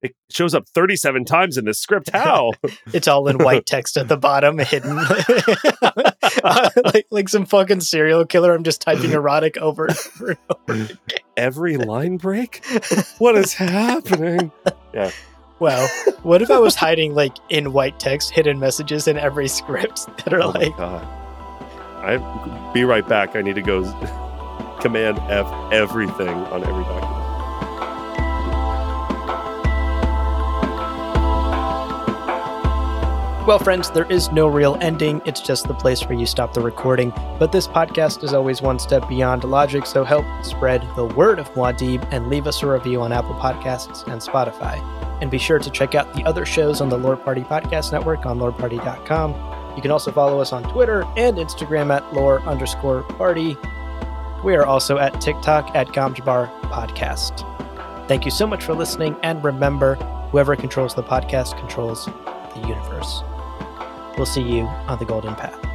[0.03, 2.11] It shows up 37 times in this script.
[2.13, 2.51] How?
[2.93, 4.99] it's all in white text at the bottom hidden
[6.43, 10.31] uh, like like some fucking serial killer i'm just typing erotic over and over
[10.69, 10.99] and over
[11.37, 12.63] Every line break?
[13.19, 14.53] What is happening?
[14.93, 15.11] Yeah.
[15.61, 15.89] Well,
[16.25, 20.35] What if I was hiding like in white text hidden messages in every script that
[20.35, 21.22] are Oh like god.
[22.03, 23.37] I be right back.
[23.37, 23.83] I need to go
[24.81, 27.23] command F everything on every document.
[33.45, 35.21] Well, friends, there is no real ending.
[35.25, 37.11] It's just the place where you stop the recording.
[37.41, 41.53] But this podcast is always one step beyond logic, so help spread the word of
[41.55, 44.81] Muad'Dib and leave us a review on Apple Podcasts and Spotify.
[45.21, 48.27] And be sure to check out the other shows on the Lore Party Podcast Network
[48.27, 49.52] on loreparty.com.
[49.77, 53.57] You can also follow us on Twitter and Instagram at lore underscore party.
[54.45, 57.49] We are also at TikTok at Gomjabar Podcast.
[58.09, 59.95] Thank you so much for listening, and remember,
[60.31, 63.23] whoever controls the podcast controls the universe.
[64.17, 65.72] We'll see you on the Golden Path.